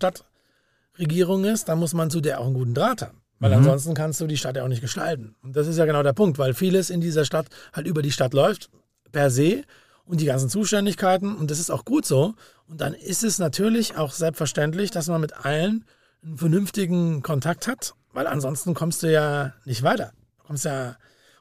[0.96, 3.22] Stadtregierung ist, dann muss man zu der auch einen guten Draht haben.
[3.40, 3.58] Weil Mhm.
[3.58, 5.36] ansonsten kannst du die Stadt ja auch nicht gestalten.
[5.44, 8.14] Und das ist ja genau der Punkt, weil vieles in dieser Stadt halt über die
[8.14, 8.70] Stadt läuft,
[9.12, 9.64] per se,
[10.06, 11.36] und die ganzen Zuständigkeiten.
[11.36, 12.34] Und das ist auch gut so.
[12.68, 15.84] Und dann ist es natürlich auch selbstverständlich, dass man mit allen
[16.24, 20.14] einen vernünftigen Kontakt hat, weil ansonsten kommst du ja nicht weiter.
[20.40, 20.96] Du kommst ja.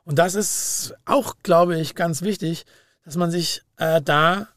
[0.04, 2.64] Und das ist auch, glaube ich, ganz wichtig,
[3.04, 4.48] dass man sich äh, da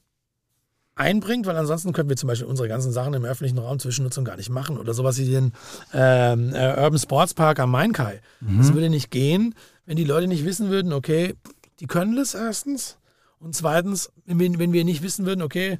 [0.97, 4.35] einbringt, weil ansonsten könnten wir zum Beispiel unsere ganzen Sachen im öffentlichen Raum Zwischennutzung gar
[4.35, 5.53] nicht machen oder sowas wie den
[5.93, 8.21] ähm, äh, Urban Sports Park am Mainkai.
[8.57, 11.35] Das würde nicht gehen, wenn die Leute nicht wissen würden, okay,
[11.79, 12.97] die können das erstens
[13.39, 15.79] und zweitens, wenn wir, wenn wir nicht wissen würden, okay,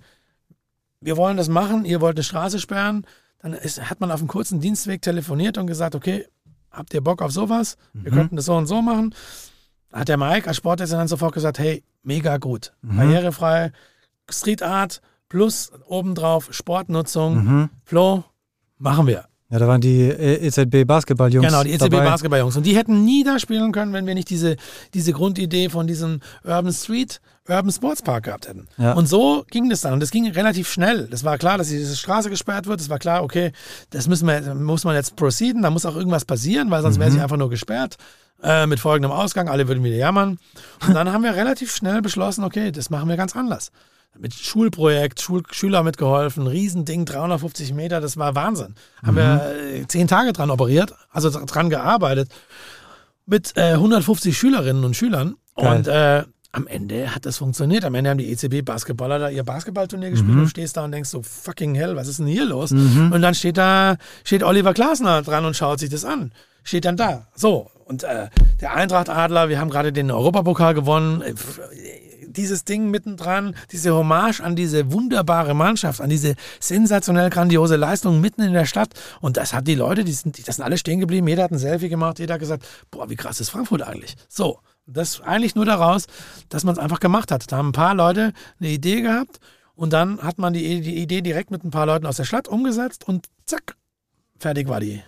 [1.01, 3.05] wir wollen das machen, ihr wollt eine Straße sperren,
[3.39, 6.26] dann ist, hat man auf einem kurzen Dienstweg telefoniert und gesagt, okay,
[6.72, 7.78] habt ihr Bock auf sowas?
[7.93, 9.13] Wir könnten das so und so machen.
[9.91, 13.72] Hat der Mike als Sportdezernent sofort gesagt, hey, mega gut, barrierefrei,
[14.30, 17.44] Street Art plus obendrauf Sportnutzung.
[17.44, 17.70] Mhm.
[17.86, 18.24] Flo,
[18.78, 19.26] machen wir.
[19.50, 21.48] Ja, da waren die äh, EZB Basketballjungs.
[21.48, 22.04] Genau, die ECB dabei.
[22.06, 22.58] Basketballjungs.
[22.58, 24.58] Und die hätten nie da spielen können, wenn wir nicht diese,
[24.94, 28.68] diese Grundidee von diesem Urban Street, Urban Sports Park gehabt hätten.
[28.78, 28.92] Ja.
[28.92, 29.94] Und so ging das dann.
[29.94, 31.08] Und das ging relativ schnell.
[31.08, 32.82] Das war klar, dass diese Straße gesperrt wird.
[32.82, 33.54] Es war klar, okay,
[33.92, 35.62] das müssen wir, muss man jetzt proceeden.
[35.62, 37.14] Da muss auch irgendwas passieren, weil sonst wäre Mhm.
[37.16, 37.96] sie einfach nur gesperrt.
[38.44, 39.48] Äh, mit folgendem Ausgang.
[39.48, 40.38] Alle würden wieder jammern.
[40.86, 43.72] Und dann haben wir relativ schnell beschlossen, okay, das machen wir ganz anders.
[44.20, 48.76] Mit Schulprojekt, Schul Schüler mitgeholfen, Riesending, 350 Meter, das war Wahnsinn.
[49.03, 52.30] Haben wir äh, zehn Tage dran operiert, also dr- dran gearbeitet,
[53.26, 55.36] mit äh, 150 Schülerinnen und Schülern.
[55.55, 55.76] Geil.
[55.78, 57.84] Und äh, am Ende hat das funktioniert.
[57.86, 60.41] Am Ende haben die ECB-Basketballer da ihr Basketballturnier gespielt Mhm.
[60.43, 62.72] und stehst da und denkst so, fucking hell, was ist denn hier los?
[62.72, 66.32] Und dann steht da, steht Oliver Glasner dran und schaut sich das an.
[66.63, 67.28] Steht dann da.
[67.36, 67.70] So.
[67.86, 71.22] Und äh, der Eintracht Adler, wir haben gerade den Europapokal gewonnen.
[72.38, 78.42] Dieses Ding mittendran, diese Hommage an diese wunderbare Mannschaft, an diese sensationell grandiose Leistung mitten
[78.42, 78.94] in der Stadt.
[79.20, 81.28] Und das hat die Leute, die sind, das sind alle stehen geblieben.
[81.28, 84.16] Jeder hat ein Selfie gemacht, jeder hat gesagt, boah, wie krass ist Frankfurt eigentlich?
[84.30, 86.06] So, das eigentlich nur daraus,
[86.50, 87.52] dass man es einfach gemacht hat.
[87.52, 89.40] Da haben ein paar Leute eine Idee gehabt
[89.76, 92.48] und dann hat man die, die Idee direkt mit ein paar Leuten aus der Stadt
[92.48, 93.76] umgesetzt und zack,
[94.40, 95.02] fertig war die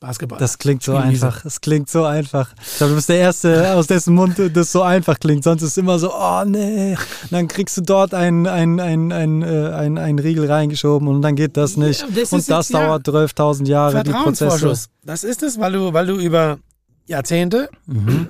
[0.00, 0.38] Basketball.
[0.38, 1.44] Das klingt so einfach.
[1.44, 2.54] Es klingt so einfach.
[2.64, 5.42] Ich glaube, du bist der Erste, aus dessen Mund das so einfach klingt.
[5.42, 6.92] Sonst ist es immer so, oh nee.
[6.92, 11.22] Und dann kriegst du dort einen ein, ein, ein, äh, ein, ein Riegel reingeschoben und
[11.22, 12.02] dann geht das nicht.
[12.02, 14.72] Ja, das und das jetzt, ja, dauert 12.000 Jahre, die Prozesse.
[15.04, 16.58] Das ist es, weil du, weil du über
[17.06, 18.28] Jahrzehnte Mhm.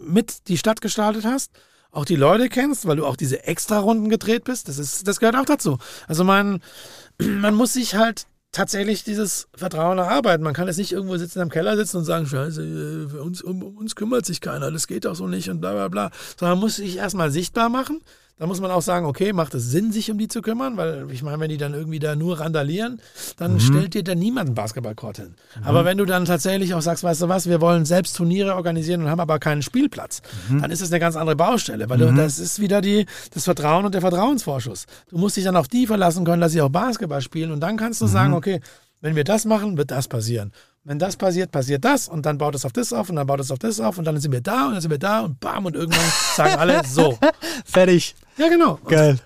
[0.00, 1.50] mit die Stadt gestaltet hast,
[1.90, 4.68] auch die Leute kennst, weil du auch diese Extra-Runden gedreht bist.
[4.68, 5.76] Das, ist, das gehört auch dazu.
[6.08, 6.62] Also man,
[7.18, 10.44] man muss sich halt tatsächlich dieses Vertrauen erarbeiten.
[10.44, 13.62] Man kann jetzt nicht irgendwo sitzen im Keller sitzen und sagen, scheiße, äh, uns, um
[13.62, 16.10] uns kümmert sich keiner, das geht doch so nicht und bla bla bla.
[16.38, 18.00] Sondern man muss sich erstmal sichtbar machen.
[18.42, 20.76] Da muss man auch sagen, okay, macht es Sinn, sich um die zu kümmern?
[20.76, 23.00] Weil ich meine, wenn die dann irgendwie da nur randalieren,
[23.36, 25.36] dann stellt dir da niemand einen Basketballcourt hin.
[25.62, 29.02] Aber wenn du dann tatsächlich auch sagst, weißt du was, wir wollen selbst Turniere organisieren
[29.02, 30.22] und haben aber keinen Spielplatz,
[30.60, 33.84] dann ist das eine ganz andere Baustelle, weil du, das ist wieder die, das Vertrauen
[33.84, 34.86] und der Vertrauensvorschuss.
[35.08, 37.76] Du musst dich dann auf die verlassen können, dass sie auch Basketball spielen und dann
[37.76, 38.60] kannst du sagen, okay,
[39.00, 40.50] wenn wir das machen, wird das passieren.
[40.84, 43.38] Wenn das passiert, passiert das und dann baut es auf das auf und dann baut
[43.38, 45.38] es auf das auf und dann sind wir da und dann sind wir da und
[45.38, 47.16] bam und irgendwann sagen alle so.
[47.64, 48.16] Fertig.
[48.36, 48.80] Ja, genau.
[48.82, 49.18] Und Geil.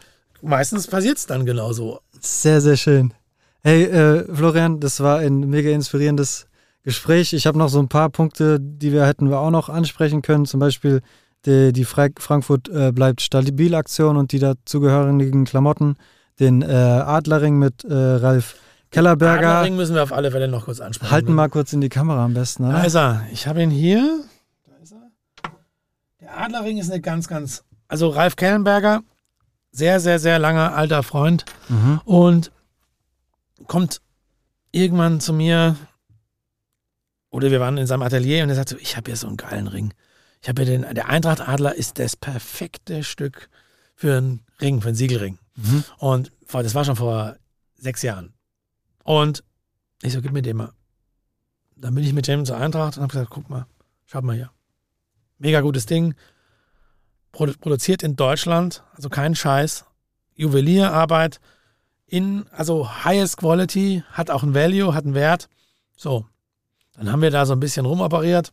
[0.43, 2.01] meistens passiert es dann genauso.
[2.21, 3.15] Sehr, sehr schön.
[3.63, 6.47] Hey, äh, Florian, das war ein mega inspirierendes
[6.83, 7.33] Gespräch.
[7.33, 10.45] Ich habe noch so ein paar Punkte, die wir hätten wir auch noch ansprechen können.
[10.45, 11.01] Zum Beispiel
[11.47, 15.97] die, die Fra Frankfurt äh, bleibt stabil-Aktion und die dazugehörigen Klamotten.
[16.39, 18.57] Den äh, Adlerring mit äh, Ralf
[18.97, 19.49] Kellerberger.
[19.49, 21.11] Adlerring müssen wir auf alle Fälle noch kurz ansprechen.
[21.12, 22.86] Halten mal kurz in die Kamera am besten, Da oder?
[22.86, 23.26] ist er.
[23.32, 24.20] Ich habe ihn hier.
[24.66, 25.11] Da ist er.
[26.20, 27.64] Der Adlerring ist eine ganz, ganz.
[27.88, 29.03] Also Ralf Kellenberger,
[29.70, 32.01] sehr, sehr, sehr langer alter Freund Mhm.
[32.05, 32.53] und
[33.66, 34.01] kommt
[34.72, 35.76] irgendwann zu mir
[37.30, 39.36] oder wir waren in seinem Atelier und er sagt so, ich habe hier so einen
[39.36, 39.92] geilen Ring.
[40.42, 43.49] Ich habe hier den, der Eintracht Adler ist das perfekte Stück
[43.94, 45.38] für einen Ring, für einen Siegelring.
[45.57, 45.84] Mhm.
[45.99, 47.36] Und das war schon vor
[47.76, 48.32] sechs Jahren.
[49.07, 49.45] Und
[50.03, 50.73] ich so, gib mir den mal.
[51.77, 53.67] Dann bin ich mit dem zur Eintracht und habe gesagt, guck mal,
[54.05, 54.51] schaut mal hier.
[55.39, 56.15] Mega gutes Ding.
[57.31, 59.85] Produ produziert in Deutschland, also kein Scheiß.
[60.35, 61.41] Juwelierarbeit
[62.07, 65.49] in, also highest quality, hat auch ein Value, hat einen Wert.
[65.97, 66.27] So.
[66.95, 68.53] Dann haben wir da so ein bisschen rumoperiert.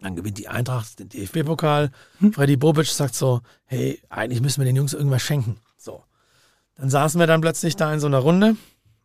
[0.00, 1.90] Dann gewinnt die Eintracht den DFB-Pokal.
[2.32, 5.60] Freddy Bobic sagt so, hey, eigentlich müssen wir den Jungs irgendwas schenken.
[5.76, 6.02] So.
[6.76, 8.56] Dann saßen wir dann plötzlich da in so einer Runde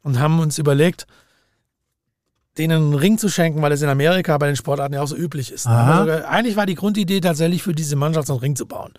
[0.04, 1.08] und haben uns überlegt,
[2.58, 5.16] denen einen Ring zu schenken, weil es in Amerika bei den Sportarten ja auch so
[5.16, 5.64] üblich ist.
[5.64, 8.92] Sogar, eigentlich war die Grundidee tatsächlich für diese Mannschaft so einen Ring zu bauen.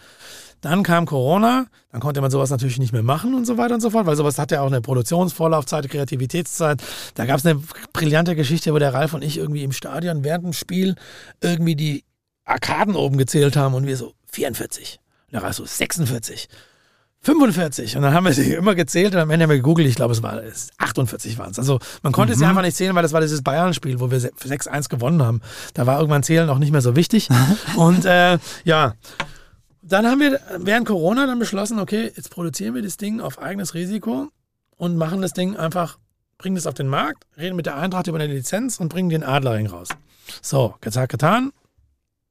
[0.62, 3.80] Dann kam Corona, dann konnte man sowas natürlich nicht mehr machen und so weiter und
[3.80, 6.80] so fort, weil sowas hat ja auch eine Produktionsvorlaufzeit, Kreativitätszeit.
[7.14, 7.60] Da gab es eine
[7.92, 10.94] brillante Geschichte, wo der Ralf und ich irgendwie im Stadion während dem Spiel
[11.40, 12.04] irgendwie die
[12.44, 15.00] Arkaden oben gezählt haben und wir so 44.
[15.26, 16.48] Und der Ralf so 46.
[17.24, 17.96] 45.
[17.96, 20.12] Und dann haben wir sie immer gezählt und am Ende haben wir gegoogelt, ich glaube,
[20.12, 21.58] es war es 48 waren es.
[21.58, 24.18] Also man konnte es ja einfach nicht zählen, weil das war dieses Bayern-Spiel, wo wir
[24.20, 25.40] se- 6-1 gewonnen haben.
[25.74, 27.28] Da war irgendwann Zählen auch nicht mehr so wichtig.
[27.76, 28.94] und äh, ja,
[29.82, 33.74] dann haben wir während Corona dann beschlossen, okay, jetzt produzieren wir das Ding auf eigenes
[33.74, 34.28] Risiko
[34.76, 35.98] und machen das Ding einfach,
[36.38, 39.22] bringen das auf den Markt, reden mit der Eintracht über eine Lizenz und bringen den
[39.22, 39.88] Adlerring raus.
[40.40, 41.52] So, gesagt, getan.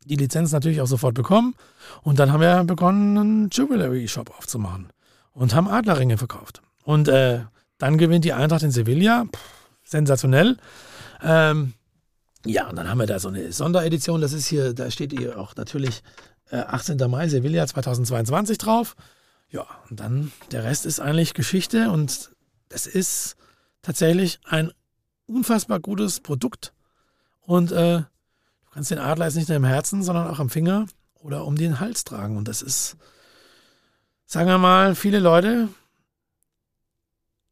[0.06, 1.56] Die Lizenz natürlich auch sofort bekommen.
[2.02, 4.88] Und dann haben wir begonnen, einen Jewelry-Shop aufzumachen
[5.34, 6.62] und haben Adlerringe verkauft.
[6.84, 7.42] Und äh,
[7.78, 9.26] dann gewinnt die Eintracht in Sevilla.
[9.26, 9.42] Pff,
[9.84, 10.58] sensationell.
[11.22, 11.74] Ähm,
[12.46, 14.22] ja, und dann haben wir da so eine Sonderedition.
[14.22, 16.02] Das ist hier, da steht hier auch natürlich
[16.50, 16.98] äh, 18.
[17.10, 18.96] Mai Sevilla 2022 drauf.
[19.50, 22.32] Ja, und dann der Rest ist eigentlich Geschichte und
[22.70, 23.36] das ist
[23.82, 24.72] tatsächlich ein
[25.28, 26.74] unfassbar gutes Produkt.
[27.42, 28.04] Und äh,
[28.72, 31.58] du kannst den Adler jetzt nicht nur im Herzen, sondern auch am Finger oder um
[31.58, 32.38] den Hals tragen.
[32.38, 32.96] Und das ist,
[34.26, 35.68] sagen wir mal, viele Leute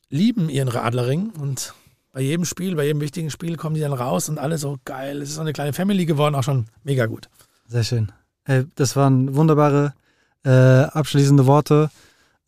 [0.09, 1.73] lieben ihren Adlerring und
[2.13, 5.21] bei jedem Spiel, bei jedem wichtigen Spiel kommen die dann raus und alle so geil.
[5.21, 7.29] Es ist so eine kleine Family geworden, auch schon mega gut.
[7.67, 8.11] Sehr schön.
[8.45, 9.93] Hey, das waren wunderbare
[10.43, 11.91] äh, abschließende Worte.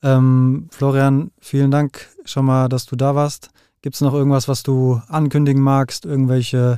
[0.02, 3.50] Ähm, Florian, vielen Dank schon mal, dass du da warst.
[3.82, 6.06] Gibt es noch irgendwas, was du ankündigen magst?
[6.06, 6.78] Irgendwelche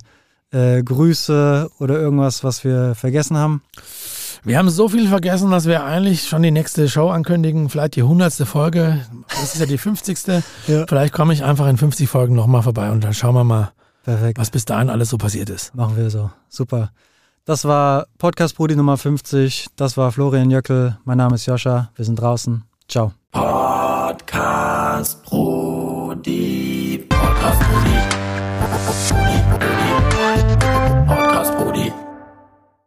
[0.54, 3.62] äh, Grüße oder irgendwas, was wir vergessen haben?
[4.46, 7.70] Wir haben so viel vergessen, dass wir eigentlich schon die nächste Show ankündigen.
[7.70, 9.00] Vielleicht die hundertste Folge.
[9.30, 10.18] Das ist ja die 50.
[10.68, 10.86] Ja.
[10.88, 13.72] Vielleicht komme ich einfach in 50 Folgen nochmal vorbei und dann schauen wir mal,
[14.04, 14.38] Perfekt.
[14.38, 15.74] was bis dahin alles so passiert ist.
[15.76, 16.30] Machen wir so.
[16.50, 16.92] Super.
[17.46, 19.68] Das war Podcast Brudi Nummer 50.
[19.76, 20.98] Das war Florian Jöckel.
[21.04, 21.90] Mein Name ist Joscha.
[21.96, 22.64] Wir sind draußen.
[22.88, 23.12] Ciao.
[23.32, 27.06] Podcast Brudi.
[27.10, 27.98] Podcast Brudi.
[29.10, 30.13] Brudi, Brudi.